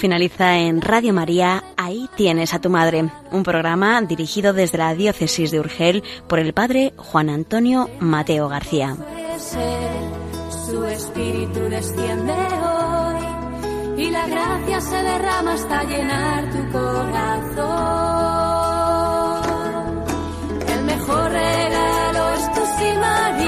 finaliza 0.00 0.56
en 0.56 0.80
Radio 0.80 1.12
María, 1.12 1.62
Ahí 1.76 2.08
tienes 2.16 2.54
a 2.54 2.60
tu 2.60 2.70
madre, 2.70 3.10
un 3.30 3.42
programa 3.42 4.00
dirigido 4.00 4.54
desde 4.54 4.78
la 4.78 4.94
diócesis 4.94 5.50
de 5.50 5.60
Urgel 5.60 6.02
por 6.26 6.38
el 6.38 6.54
padre 6.54 6.94
Juan 6.96 7.28
Antonio 7.28 7.90
Mateo 8.00 8.48
García. 8.48 8.96
Su 10.66 10.84
espíritu 10.86 11.60
desciende 11.68 12.32
hoy 12.32 14.04
y 14.04 14.10
la 14.10 14.26
gracia 14.26 14.80
se 14.80 14.96
derrama 15.02 15.52
hasta 15.52 15.84
llenar 15.84 16.50
tu 16.50 16.72
corazón. 16.72 17.60
El 20.66 20.84
mejor 20.84 21.30
regalo 21.30 22.34
es 22.38 22.52
tu 22.54 22.60
simario 22.78 23.39